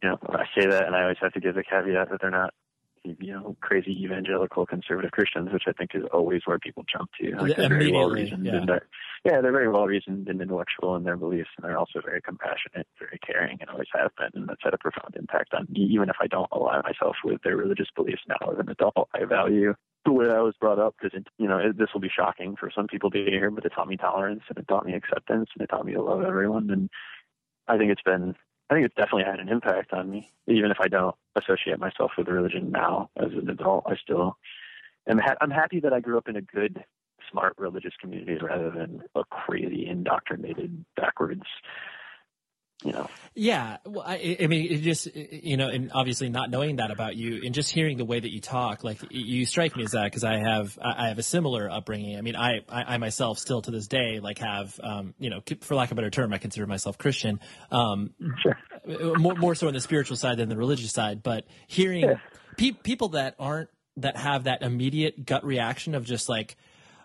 [0.02, 0.20] you know.
[0.30, 2.54] I say that, and I always have to give the caveat that they're not.
[3.04, 7.36] You know, crazy evangelical conservative Christians, which I think is always where people jump to.
[7.36, 8.56] Like they're very well reasoned yeah.
[8.56, 8.88] and they're
[9.26, 12.88] yeah, they're very well reasoned and intellectual in their beliefs, and they're also very compassionate,
[12.98, 14.30] very caring, and always have been.
[14.34, 15.82] And that's had a profound impact on me.
[15.92, 19.26] Even if I don't align myself with their religious beliefs now as an adult, I
[19.26, 19.74] value
[20.06, 22.72] the way I was brought up because you know it, this will be shocking for
[22.74, 25.64] some people to hear, but it taught me tolerance and it taught me acceptance and
[25.64, 26.70] it taught me to love everyone.
[26.70, 26.90] And
[27.68, 28.36] I think it's been,
[28.70, 30.32] I think it's definitely had an impact on me.
[30.48, 34.38] Even if I don't associate myself with religion now as an adult, I still
[35.08, 35.18] am.
[35.18, 36.84] Ha- I'm happy that I grew up in a good
[37.32, 41.44] smart religious community rather than a crazy indoctrinated backwards
[42.84, 46.78] you know Yeah, well, I, I mean, it just you know, and obviously not knowing
[46.78, 49.84] that about you, and just hearing the way that you talk, like you strike me
[49.84, 52.18] as that because I have I have a similar upbringing.
[52.18, 55.42] I mean, I, I I myself still to this day like have um you know,
[55.62, 57.40] for lack of a better term, I consider myself Christian.
[57.72, 58.12] Um,
[58.44, 58.58] sure
[59.18, 62.16] more more so on the spiritual side than the religious side, but hearing Yeah.
[62.58, 66.56] pe- people that aren't that have that immediate gut reaction of just like,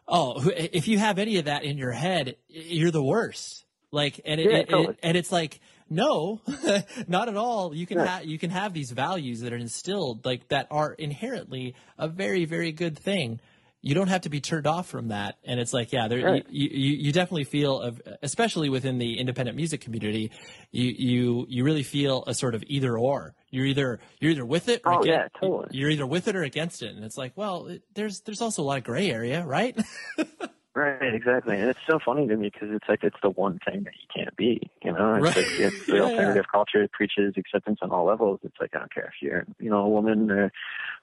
[0.09, 3.64] oh, if you have any of that in your head, you're the worst.
[3.95, 4.97] Like, and it, Yeah, it- totally.
[5.03, 6.41] and it's like, no,
[7.09, 7.75] not at all.
[7.75, 8.07] You can Yeah.
[8.07, 12.45] have you can have these values that are instilled, like that are inherently a very
[12.45, 13.41] very good thing.
[13.87, 16.47] You don't have to be turned off from that, and it's like, yeah, there, Right.
[16.49, 20.31] you, you you definitely feel, of, especially within the independent music community,
[20.73, 23.35] you you you really feel a sort of either or.
[23.51, 25.69] You're either you're either with it, or Oh, against, yeah, totally.
[25.79, 28.63] You're either with it or against it, and it's like, well, it, there's there's also
[28.63, 29.79] a lot of gray area, right?
[30.75, 33.85] right exactly and it's so funny to me because it's like it's the one thing
[33.85, 35.37] that you can't be you know it's Right.
[35.37, 38.93] like it's the Yeah, alternative culture preaches acceptance on all levels it's like i don't
[38.93, 40.51] care if you're you know a woman or,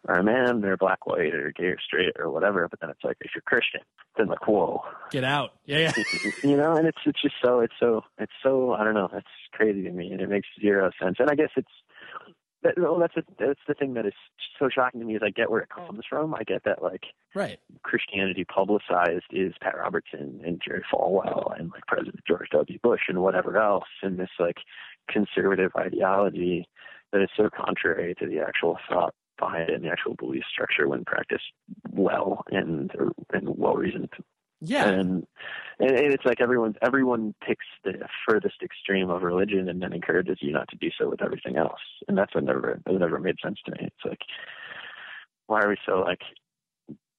[0.08, 3.04] or a man or black white or gay or straight or whatever but then it's
[3.04, 3.82] like if you're christian
[4.18, 6.22] then like whoa Get out, yeah, yeah.
[6.44, 9.28] you know, and it's it's just so it's so it's so I don't know, it's
[9.52, 11.18] crazy to me, and it makes zero sense.
[11.20, 11.68] And I guess it's
[12.64, 14.14] that, well, that's the that's the thing that is
[14.60, 16.10] so shocking to me is I get where it comes mm.
[16.10, 16.36] from.
[16.36, 17.04] I get that like
[17.36, 17.60] right.
[17.84, 22.80] Christianity publicized is Pat Robertson and Jerry Falwell and like President George W.
[22.82, 24.58] Bush and whatever else, and this like
[25.10, 26.68] conservative ideology
[27.12, 30.88] that is so contrary to the actual thought behind it and the actual belief structure
[30.88, 31.52] when practiced
[31.90, 32.92] well and
[33.34, 34.10] and well reasoned
[34.62, 35.26] Yeah, and
[35.80, 37.94] and it's like everyone everyone picks the
[38.28, 41.82] furthest extreme of religion and then encourages you not to do so with everything else.
[42.08, 43.78] And that's what never that never made sense to me.
[43.82, 44.20] It's like
[45.48, 46.22] why are we so like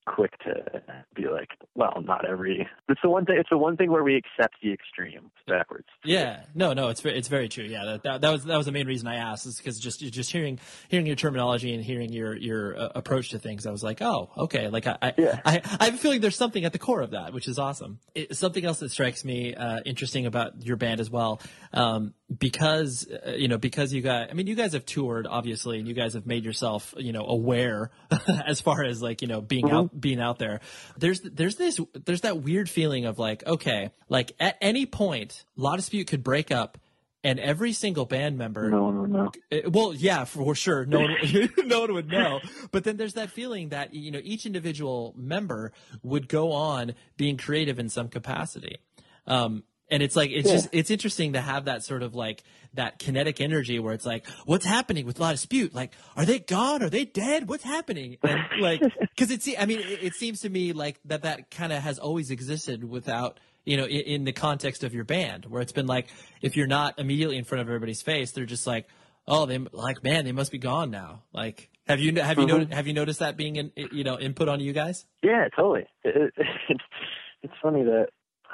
[0.07, 0.82] quick to
[1.14, 4.16] be like well not every it's the one thing it's the one thing where we
[4.16, 7.64] accept the extreme backwards Yeah, no, no, it's very, it's very true.
[7.64, 10.00] Yeah, that, that, that was that was the main reason I asked is because just
[10.00, 13.82] just hearing hearing your terminology and hearing your your uh, approach to things, I was
[13.82, 15.40] like, oh, okay, like I I, Yeah.
[15.44, 18.00] I I have a feeling there's something at the core of that, which is awesome.
[18.14, 21.40] It, something else that strikes me uh, interesting about your band as well.
[21.72, 25.78] Um, because uh, you know because you guys i mean you guys have toured obviously
[25.78, 27.90] and you guys have made yourself you know aware
[28.46, 29.76] as far as like you know being mm-hmm.
[29.76, 30.60] out being out there.
[30.96, 35.76] There's there's this there's that weird feeling of like okay like at any point La
[35.76, 36.78] Dispute could break up
[37.24, 39.32] and every single band member no one would know.
[39.50, 40.84] Uh, well yeah for sure.
[40.84, 41.16] No one
[41.64, 42.40] no one would know.
[42.70, 45.72] But then there's that feeling that you know each individual member
[46.02, 48.78] would go on being creative in some capacity.
[49.26, 49.62] Um,
[49.93, 50.55] and it's like it's yeah.
[50.55, 52.43] just it's interesting to have that sort of like
[52.74, 55.74] that kinetic energy where it's like what's happening with La Dispute?
[55.74, 56.82] Like are they gone?
[56.82, 57.47] Are they dead?
[57.47, 58.16] What's happening?
[58.22, 61.72] And like because it's i mean it, it, seems to me like that that kind
[61.72, 65.61] of has always existed without you know in, in, the context of your band where
[65.61, 66.09] it's been like
[66.40, 68.88] if you're not immediately in front of everybody's face they're just like
[69.28, 71.22] oh they like man they must be gone now.
[71.34, 72.57] Like have you have you mm-hmm.
[72.57, 75.05] noticed have you noticed that being in you know input on you guys?
[75.22, 75.86] Yeah totally.
[76.03, 76.32] It, it,
[76.68, 76.80] it's
[77.43, 78.09] it's funny that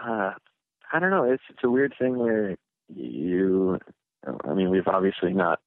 [0.05, 0.33] uh,
[0.93, 1.25] I don't know.
[1.25, 2.57] It's it's a weird thing where
[2.89, 3.79] you.
[4.45, 5.61] I mean, we've obviously not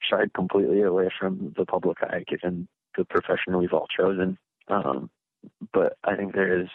[0.00, 2.66] shied completely away from the public eye, given
[2.96, 4.38] the profession we've all chosen.
[4.68, 5.08] Um,
[5.72, 6.68] but I think there is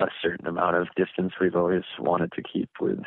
[0.00, 3.00] a certain amount of distance we've always wanted to keep with.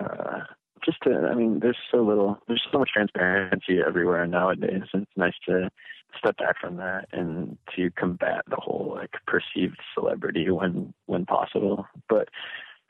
[0.00, 0.40] Uh,
[0.84, 5.34] just to, I mean, there's so little, there's so much transparency everywhere nowadays, it's nice
[5.46, 5.70] to
[6.18, 11.86] step back from that and to combat the whole like perceived celebrity when when possible.
[12.08, 12.28] But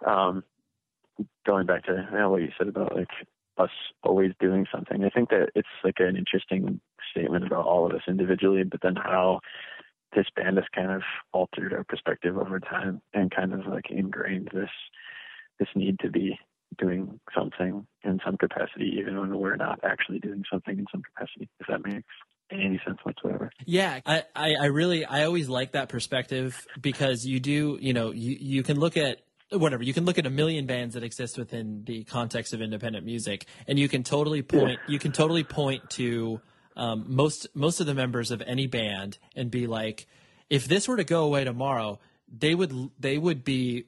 [0.07, 0.45] um,
[1.47, 3.09] going back to you know, what you said about like
[3.59, 3.71] us
[4.03, 6.81] always doing something, I think that it's like an interesting
[7.11, 9.41] statement about all of us individually, but then how
[10.15, 14.51] this band has kind of altered our perspective over time and kind of like ingrained
[14.53, 14.71] this
[15.59, 16.39] this need to be
[16.79, 21.49] doing something in some capacity, even when we're not actually doing something in some capacity.
[21.61, 22.09] If that makes
[22.51, 23.51] any sense whatsoever.
[23.65, 28.13] Yeah, I, I, I really I always like that perspective because you do you know
[28.13, 29.19] you you can look at
[29.53, 33.05] whatever you can look at a million bands that exist within the context of independent
[33.05, 34.93] music and you can totally point yeah.
[34.93, 36.41] you can totally point to
[36.77, 40.07] um, most most of the members of any band and be like
[40.49, 41.99] if this were to go away tomorrow
[42.29, 43.85] they would they would be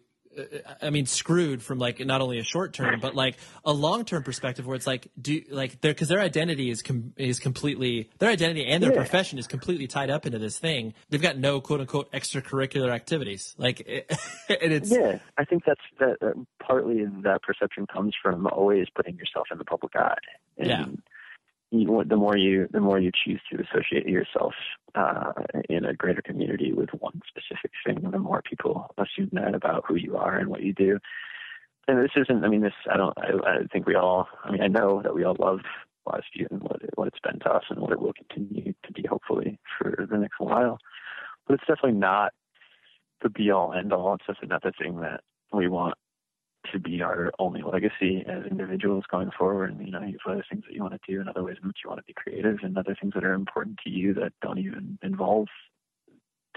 [0.83, 4.23] I mean, screwed from like not only a short term, but like a long term
[4.23, 8.31] perspective, where it's like, do like their because their identity is com- is completely their
[8.31, 8.97] identity and their yeah.
[8.97, 10.95] profession is completely tied up into this thing.
[11.11, 13.55] They've got no quote unquote extracurricular activities.
[13.59, 14.11] Like, it,
[14.49, 15.19] and it's yeah.
[15.39, 19.95] I think that's that partly that perception comes from always putting yourself in the public
[19.97, 20.17] eye.
[20.59, 20.85] And, yeah
[21.81, 24.55] you, the more you the more you choose to associate yourself
[24.95, 25.33] uh,
[25.69, 29.97] in a greater community with one specific thing, the more people assume that about who
[29.97, 30.99] you are and what you do.
[31.87, 32.45] And this isn't.
[32.45, 32.73] I mean, this.
[32.91, 33.17] I don't.
[33.19, 34.29] I, I think we all.
[34.45, 35.61] I mean, I know that we all love
[36.13, 38.93] Dispute and what it, what it's been to us and what it will continue to
[38.93, 40.79] be, hopefully, for the next while.
[41.47, 42.33] But it's definitely not
[43.23, 44.15] the be all end all.
[44.15, 45.23] It's definitely not the thing that
[45.53, 45.95] we want
[46.73, 49.73] to be our only legacy as individuals going forward.
[49.73, 51.57] And, you know, you have other things that you want to do and other ways
[51.61, 54.15] in which you want to be creative and other things that are important to you
[54.15, 55.49] that don't even involve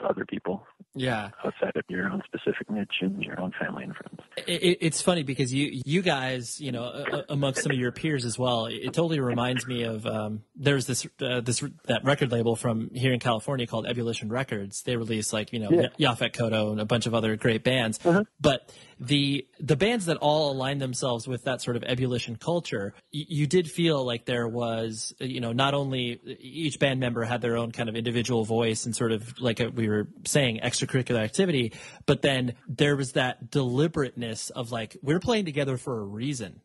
[0.04, 0.66] other people.
[0.94, 1.30] Yeah.
[1.46, 4.20] Outside of your own specific niche and your own family and friends.
[4.48, 8.38] It, it's funny because you you guys, you know, amongst some of your peers as
[8.38, 12.90] well, it totally reminds me of um, there's this uh, this that record label from
[12.94, 14.84] here in California called Ebullition Records.
[14.84, 16.14] They release like you know yeah.
[16.14, 18.24] Yaphet Kotto and a bunch of other great bands, uh-huh.
[18.40, 23.26] but the the bands that all align themselves with that sort of ebullition culture, y-
[23.28, 27.58] you did feel like there was, you know, not only each band member had their
[27.58, 31.74] own kind of individual voice and sort of like a, we were saying extracurricular activity,
[32.06, 36.62] but then there was that deliberateness of like we're playing together for a reason.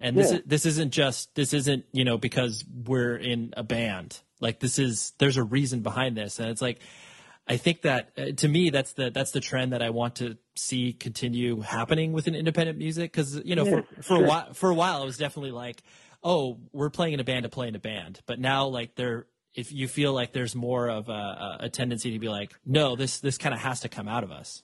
[0.00, 0.38] And this yeah.
[0.38, 4.78] is, this isn't just this isn't you know because we're in a band like this
[4.78, 6.80] is there's a reason behind this and it's like
[7.46, 10.38] I think that uh, to me that's the that's the trend that I want to
[10.56, 14.24] see continue happening within independent music because you know yeah, for for sure.
[14.24, 15.82] a while for a while it was definitely like
[16.22, 18.20] oh we're playing in a band to play in a band.
[18.26, 22.18] But now like there if you feel like there's more of a, a tendency to
[22.18, 24.62] be like no this this kind of has to come out of us.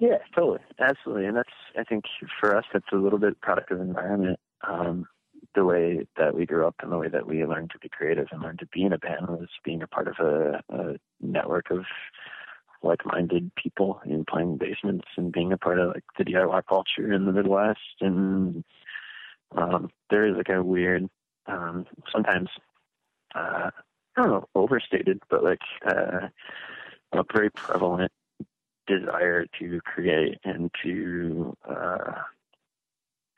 [0.00, 0.60] Yeah totally.
[0.80, 1.26] Absolutely.
[1.26, 2.04] And that's I think
[2.40, 4.40] for us that's a little bit product of environment.
[4.66, 5.06] Um,
[5.54, 8.28] the way that we grew up and the way that we learned to be creative
[8.30, 11.70] and learned to be in a band was being a part of a, a network
[11.70, 11.84] of
[12.82, 17.26] like-minded people and playing basements and being a part of like the DIY culture in
[17.26, 17.78] the Midwest.
[18.00, 18.64] And
[19.56, 21.08] um, there is like a weird,
[21.46, 22.48] um, sometimes
[23.34, 23.70] uh,
[24.16, 26.28] I don't know, overstated, but like uh,
[27.12, 28.12] a very prevalent
[28.86, 32.14] desire to create and to uh,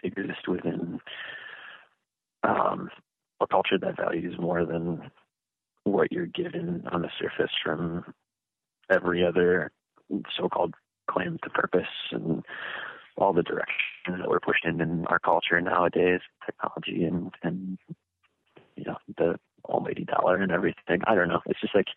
[0.03, 1.01] exist within
[2.45, 2.91] um,
[3.41, 5.11] a culture that values more than
[5.85, 8.05] what you're given on the surface from
[8.91, 9.71] every other
[10.37, 10.75] so-called
[11.11, 12.45] claim to purpose and
[13.17, 17.79] all the direction that we're pushed in in our culture nowadays, technology and and
[18.77, 21.01] you know the almighty dollar and everything.
[21.07, 21.41] I don't know.
[21.47, 21.89] It's just like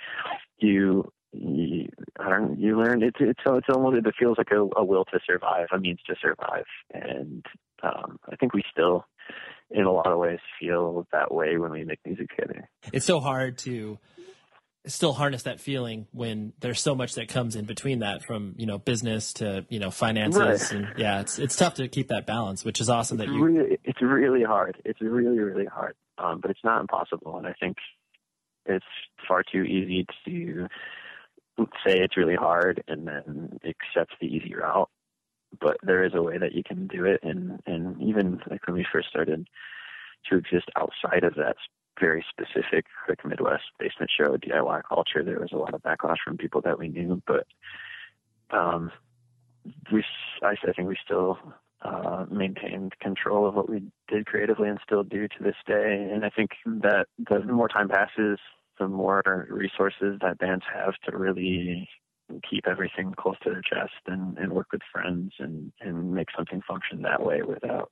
[0.59, 1.11] you.
[1.33, 1.89] You,
[2.19, 2.57] I don't.
[2.59, 3.03] You learn.
[3.03, 3.97] It's it's it's almost.
[3.97, 7.45] It feels like a, a will to survive, a means to survive, and
[7.83, 9.05] um, I think we still,
[9.69, 12.69] in a lot of ways, feel that way when we make music together.
[12.93, 13.99] It's so hard to
[14.85, 18.65] still harness that feeling when there's so much that comes in between that from you
[18.65, 20.71] know business to you know finances Right.
[20.71, 23.77] and yeah it's it's tough to keep that balance which is awesome that you really,
[23.83, 24.77] it's really hard.
[24.85, 25.95] It's really, really hard.
[26.17, 27.37] Um, but it's not impossible.
[27.37, 27.77] And I think
[28.65, 28.85] it's
[29.27, 30.67] far too easy to
[31.85, 34.89] say it's really hard and then accept the easy route.
[35.59, 37.21] But there is a way that you can do it.
[37.23, 39.47] And, and even like when we first started
[40.29, 41.55] to exist outside of that
[41.99, 46.37] very specific like Midwest basement show DIY culture, there was a lot of backlash from
[46.37, 47.21] people that we knew.
[47.25, 47.47] But
[48.51, 48.91] um,
[49.91, 50.03] we,
[50.43, 51.37] I, I think we still
[51.81, 56.09] uh, maintained control of what we did creatively and still do to this day.
[56.11, 58.39] And I think that the more time passes,
[58.79, 61.87] the more resources that bands have to really
[62.49, 66.61] keep everything close to their chest and, and work with friends and, and make something
[66.67, 67.91] function that way without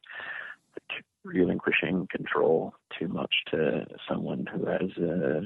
[1.23, 5.41] relinquishing control too much to someone who has a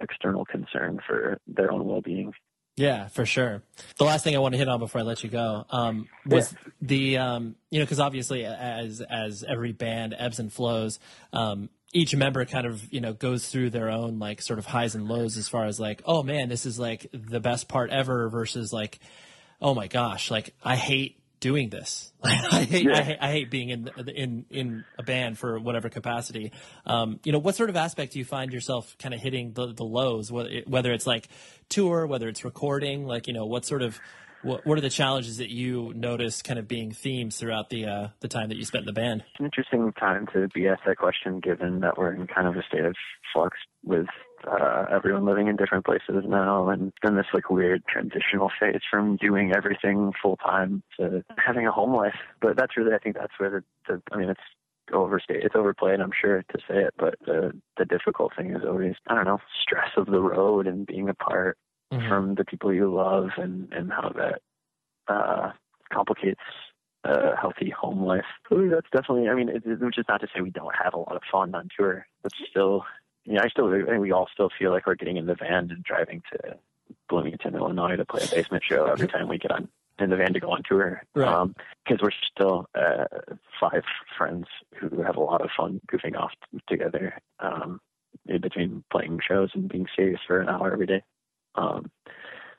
[0.00, 2.32] external concern for their own well-being.
[2.76, 3.62] Yeah, for sure.
[3.96, 6.54] The last thing I want to hit on before I let you go um, was
[6.80, 11.00] the um, you know because obviously as as every band ebbs and flows,
[11.32, 14.94] um, each member kind of you know goes through their own like sort of highs
[14.94, 18.28] and lows as far as like oh man this is like the best part ever
[18.28, 18.98] versus like
[19.62, 22.12] oh my gosh like I hate doing this.
[22.24, 22.34] I
[22.64, 26.50] hate, I hate I hate being in in in a band for whatever capacity.
[26.84, 29.72] Um, you know, what sort of aspect do you find yourself kind of hitting the,
[29.72, 30.32] the lows?
[30.32, 31.28] Whether it- whether it's like
[31.68, 34.00] tour, whether it's recording, like you know, what sort of
[34.42, 38.08] what, what are the challenges that you notice kind of being themes throughout the uh,
[38.20, 39.22] the time that you spent in the band?
[39.30, 42.56] It's an interesting time to be asked that question, given that we're in kind of
[42.56, 42.94] a state of
[43.32, 44.06] flux with
[44.46, 49.16] uh, everyone living in different places now, and then this like weird transitional phase from
[49.16, 52.14] doing everything full time to having a home life.
[52.40, 54.40] But that's really, I think, that's where the, the I mean, it's
[54.92, 58.94] overstated, it's overplayed, I'm sure, to say it, but the the difficult thing is always,
[59.08, 61.58] I don't know, stress of the road and being apart
[61.90, 64.42] from the people you love, and and how that
[65.08, 65.52] uh,
[65.92, 66.40] complicates
[67.04, 68.24] a healthy home life.
[68.52, 69.28] Ooh, That's definitely.
[69.28, 71.22] I mean, it, it- which is not to say we don't have a lot of
[71.30, 72.06] fun on tour.
[72.22, 72.84] But still,
[73.24, 73.72] yeah, I still.
[73.72, 76.56] I think we all still feel like we're getting in the van and driving to
[77.08, 79.68] Bloomington, Illinois, to play a basement show every time we get on
[79.98, 81.02] in the van to go on tour.
[81.14, 81.48] Right.
[81.84, 83.04] Because we're still uh,
[83.60, 83.82] five
[84.16, 86.30] friends who have a lot of fun goofing off
[86.68, 87.80] together um,
[88.26, 91.02] in between playing shows and being serious for an hour every day.
[91.54, 91.90] Um,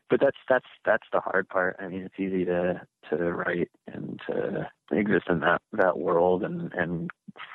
[0.09, 1.75] but that's that's that's the hard part.
[1.79, 6.73] I mean, it's easy to to write and to exist in that that world and
[6.73, 7.11] and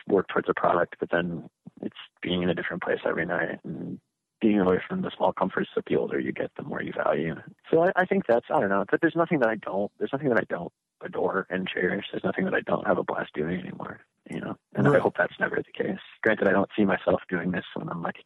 [0.06, 1.48] work towards a product, but then
[1.82, 3.98] it's being in a different place every night and
[4.40, 7.34] being away from the small comforts that the older you get, the more you value.
[7.70, 8.84] So I, I think that's I don't know.
[8.90, 9.90] But there's nothing that I don't.
[9.98, 10.72] There's nothing that I don't
[11.04, 12.06] adore and cherish.
[12.12, 14.00] There's nothing that I don't have a blast doing anymore.
[14.30, 14.96] You know, and Right.
[14.96, 15.98] I hope that's never the case.
[16.22, 18.16] Granted, I don't see myself doing this when I'm like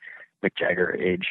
[0.44, 1.26] Mick Jagger age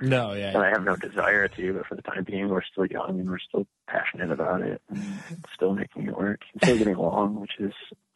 [0.00, 2.86] No, yeah, and I have no desire to, but for the time being, we're still
[2.86, 5.34] young and we're still passionate about it and mm-hmm.
[5.54, 6.40] still making it work.
[6.52, 7.72] And still getting along, which is,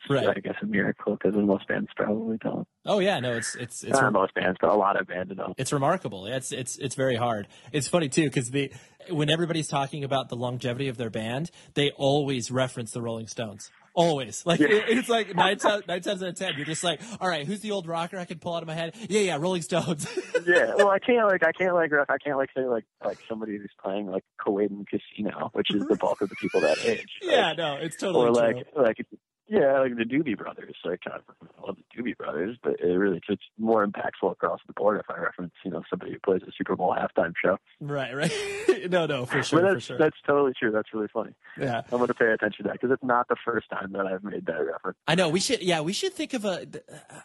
[0.08, 0.26] Right.
[0.28, 2.66] I guess, a miracle because most bands probably don't.
[2.86, 5.54] Oh yeah, no, it's it's it's Not most bands, but a lot of bands don't.
[5.58, 6.24] It's remarkable.
[6.24, 7.48] It's it's it's very hard.
[7.70, 8.72] It's funny too because the
[9.10, 13.70] when everybody's talking about the longevity of their band, they always reference the Rolling Stones.
[13.94, 17.00] Always, like it- it's like nine times nine times out of ten, you're just like,
[17.20, 18.94] all right, who's the old rocker I can pull out of my head?
[19.08, 20.06] Yeah, yeah, Rolling Stones.
[20.46, 23.56] yeah, well, I can't like I can't like I can't like say like like somebody
[23.56, 27.08] who's playing like Kuwait and Casino, which is the bulk of the people that age.
[27.22, 28.42] Like, yeah, no, it's totally or true.
[28.42, 29.06] like like
[29.50, 30.76] yeah, like the Doobie Brothers.
[30.84, 34.60] Like I kind of love the Doobie Brothers, but it really it's more impactful across
[34.66, 37.58] the board if I reference you know somebody who plays a Super Bowl halftime show.
[37.80, 38.32] Right, right.
[38.90, 39.98] no, no, for sure, but for sure.
[39.98, 40.70] that's totally true.
[40.70, 41.32] That's really funny.
[41.58, 44.06] Yeah, I'm going to pay attention to that because it's not the first time that
[44.06, 44.98] I've made that reference.
[45.08, 45.28] I know.
[45.28, 46.66] We should, yeah, we should think of a.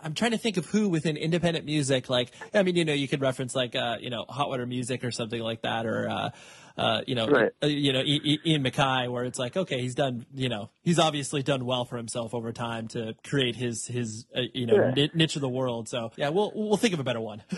[0.03, 3.07] I'm trying to think of who within independent music, like, I mean, you know, you
[3.07, 6.29] could reference like, uh, you know, Hot Water Music or something like that, or, uh,
[6.77, 7.51] uh, you know, Right.
[7.63, 11.41] uh, you know, Ian MacKaye, where it's like, okay, he's done, you know, he's obviously
[11.43, 15.07] done well for himself over time to create his his, uh, you know, Yeah.
[15.13, 15.87] niche of the world.
[15.89, 17.43] So yeah, we'll we'll think of a better one.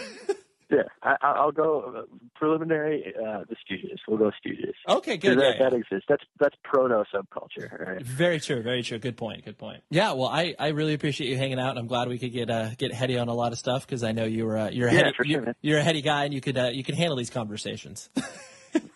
[0.70, 2.01] Yeah, I, I- I'll go uh,
[2.36, 3.13] preliminary.
[3.18, 3.99] Uh, the Stooges.
[4.05, 4.74] We'll go Stooges.
[4.97, 5.38] Okay, good.
[5.39, 5.70] That, Yeah, yeah.
[5.70, 6.05] that exists.
[6.09, 7.72] That's that's proto subculture.
[7.88, 8.01] Right?
[8.05, 8.99] Very true, very true.
[8.99, 9.82] Good point, good point.
[9.89, 11.78] Yeah, well, I, I really appreciate you hanging out.
[11.78, 14.11] I'm glad we could get uh, get heady on a lot of stuff because I
[14.11, 16.26] know you were uh, you're a Yeah, heady, for sure, you're, you're a heady guy
[16.26, 18.09] and you could uh, you can handle these conversations.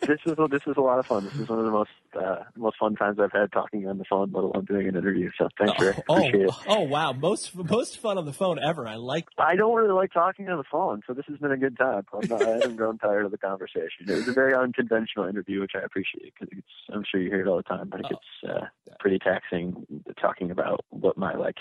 [0.01, 1.25] this is this is a lot of fun.
[1.25, 4.05] This is one of the most uh, most fun times I've had talking on the
[4.05, 5.29] phone, let alone doing an interview.
[5.37, 8.87] So thanks for oh, appreciate oh, oh wow, most most fun on the phone ever.
[8.87, 9.27] I like.
[9.37, 12.03] I don't really like talking on the phone, so this has been a good time.
[12.13, 14.07] I'm not, I haven't grown tired of the conversation.
[14.07, 17.47] It was a very unconventional interview, which I appreciate because I'm sure you hear it
[17.47, 18.65] all the time, but it gets uh,
[18.99, 19.85] pretty taxing
[20.19, 21.57] talking about what my like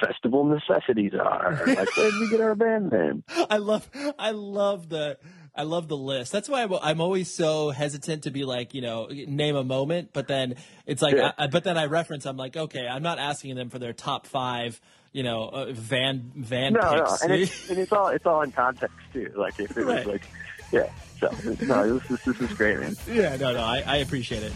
[0.00, 1.62] festival necessities are.
[1.66, 3.24] Like, where did we get our band name?
[3.50, 3.88] I love,
[4.18, 5.18] I love the,
[5.56, 6.32] I love the list.
[6.32, 10.10] That's why I'm, I'm always so hesitant to be like, you know, name a moment.
[10.12, 11.32] But then it's like, Yeah.
[11.38, 12.26] I, but then I reference.
[12.26, 14.80] I'm like, okay, I'm not asking them for their top five,
[15.12, 18.52] you know, uh, van van No, no, and it's, and it's all it's all in
[18.52, 19.32] context too.
[19.36, 20.06] Like if it was Right.
[20.06, 20.22] like,
[20.72, 20.90] yeah.
[21.20, 21.30] So
[21.64, 22.94] no, this is this is great, man.
[23.10, 24.52] Yeah, no, no, I, I appreciate it.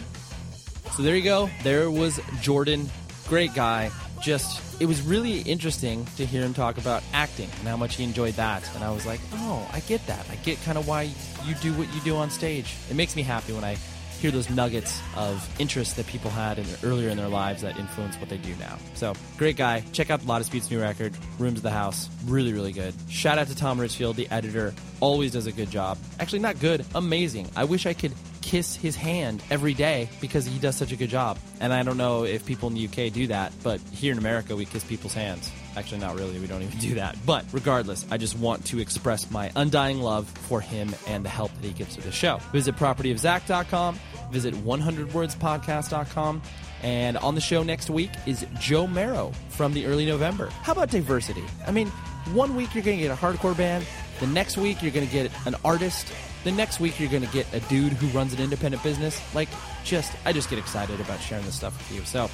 [0.95, 1.49] So there you go.
[1.63, 2.89] There was Jordan,
[3.27, 3.89] great guy.
[4.21, 8.03] Just it was really interesting to hear him talk about acting and how much he
[8.03, 8.63] enjoyed that.
[8.75, 10.25] And I was like, oh, I get that.
[10.29, 11.09] I get kind of why
[11.45, 12.75] you do what you do on stage.
[12.89, 13.77] It makes me happy when I
[14.21, 18.15] hear those nuggets of interest that people had in earlier in their lives that influence
[18.17, 18.77] what they do now.
[18.93, 19.83] So great guy.
[19.93, 22.07] Check out La Dispute's new record, Rooms of the House.
[22.25, 22.93] Really, really good.
[23.09, 24.75] Shout out to Tom Richfield, the editor.
[24.99, 25.97] Always does a good job.
[26.19, 27.49] Actually, not good, amazing.
[27.55, 31.09] I wish I could kiss his hand every day because he does such a good
[31.09, 31.37] job.
[31.59, 34.55] And I don't know if people in the UK do that, but here in America,
[34.55, 35.51] we kiss people's hands.
[35.77, 36.39] Actually, not really.
[36.39, 37.15] We don't even do that.
[37.25, 41.53] But regardless, I just want to express my undying love for him and the help
[41.53, 42.37] that he gives to the show.
[42.51, 43.99] Visit propertyofzach.com,
[44.31, 46.41] visit 100wordspodcast.com,
[46.83, 50.47] and on the show next week is Joe Marro from the early November.
[50.47, 51.43] How about diversity?
[51.65, 51.87] I mean,
[52.33, 53.85] one week you're going to get a hardcore band,
[54.19, 56.11] the next week you're going to get an artist,
[56.43, 59.21] the next week you're going to get a dude who runs an independent business.
[59.35, 59.49] Like,
[59.83, 62.05] just, I just get excited about sharing this stuff with you.
[62.05, 62.29] So,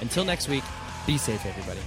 [0.00, 0.64] until next week,
[1.06, 1.80] be safe, everybody.